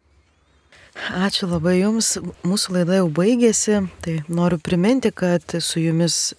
Ačiū 1.14 1.46
labai 1.46 1.76
Jums, 1.78 2.16
mūsų 2.42 2.74
laida 2.74 2.98
jau 2.98 3.06
baigėsi, 3.14 3.84
tai 4.02 4.16
noriu 4.26 4.58
priminti, 4.58 5.12
kad 5.14 5.46
su 5.62 5.84
Jumis 5.84 6.32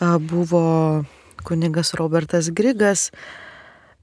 buvo 0.00 1.04
kunigas 1.46 1.94
Robertas 1.94 2.50
Grigas. 2.50 3.12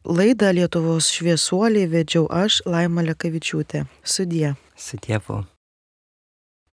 Laidą 0.05 0.51
Lietuvos 0.53 1.09
šviesuoliai 1.09 1.89
vedžiau 1.89 2.27
aš, 2.29 2.61
Laima 2.69 3.01
Lekavičiūtė. 3.09 3.87
Sudie. 4.05 4.53
Su 4.77 5.01
Dievu. 5.01 5.41